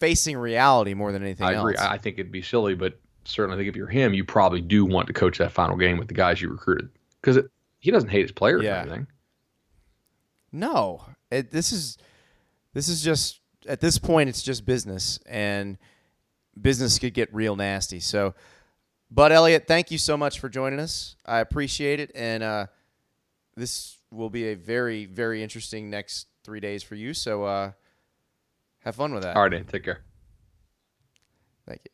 facing 0.00 0.36
reality 0.36 0.94
more 0.94 1.12
than 1.12 1.22
anything 1.22 1.46
I 1.46 1.52
agree. 1.52 1.76
else. 1.76 1.86
I 1.86 1.98
think 1.98 2.18
it'd 2.18 2.32
be 2.32 2.42
silly, 2.42 2.74
but 2.74 2.98
certainly, 3.24 3.56
I 3.56 3.58
think 3.58 3.68
if 3.70 3.76
you're 3.76 3.86
him, 3.86 4.12
you 4.14 4.24
probably 4.24 4.60
do 4.60 4.84
want 4.84 5.06
to 5.06 5.12
coach 5.12 5.38
that 5.38 5.52
final 5.52 5.76
game 5.76 5.98
with 5.98 6.08
the 6.08 6.14
guys 6.14 6.40
you 6.42 6.50
recruited 6.50 6.90
because 7.20 7.38
he 7.78 7.90
doesn't 7.90 8.08
hate 8.10 8.22
his 8.22 8.32
players 8.32 8.62
Yeah. 8.62 8.78
or 8.78 8.82
anything. 8.82 9.06
No, 10.52 11.04
it, 11.30 11.50
this 11.50 11.72
is 11.72 11.98
this 12.74 12.88
is 12.88 13.02
just 13.02 13.40
at 13.66 13.80
this 13.80 13.98
point 13.98 14.28
it's 14.28 14.42
just 14.42 14.64
business, 14.64 15.18
and 15.26 15.78
business 16.60 16.98
could 16.98 17.14
get 17.14 17.34
real 17.34 17.56
nasty. 17.56 17.98
So, 18.00 18.34
but 19.10 19.32
Elliot, 19.32 19.64
thank 19.66 19.90
you 19.90 19.98
so 19.98 20.16
much 20.16 20.38
for 20.38 20.48
joining 20.48 20.78
us. 20.78 21.16
I 21.26 21.38
appreciate 21.40 21.98
it, 21.98 22.12
and 22.14 22.42
uh, 22.42 22.66
this 23.56 23.96
will 24.14 24.30
be 24.30 24.48
a 24.48 24.54
very 24.54 25.06
very 25.06 25.42
interesting 25.42 25.90
next 25.90 26.28
three 26.44 26.60
days 26.60 26.82
for 26.82 26.94
you. 26.94 27.14
So, 27.14 27.44
uh, 27.44 27.72
have 28.80 28.96
fun 28.96 29.14
with 29.14 29.22
that. 29.22 29.36
All 29.36 29.48
right, 29.48 29.68
take 29.68 29.84
care. 29.84 30.00
Thank 31.66 31.80
you. 31.84 31.93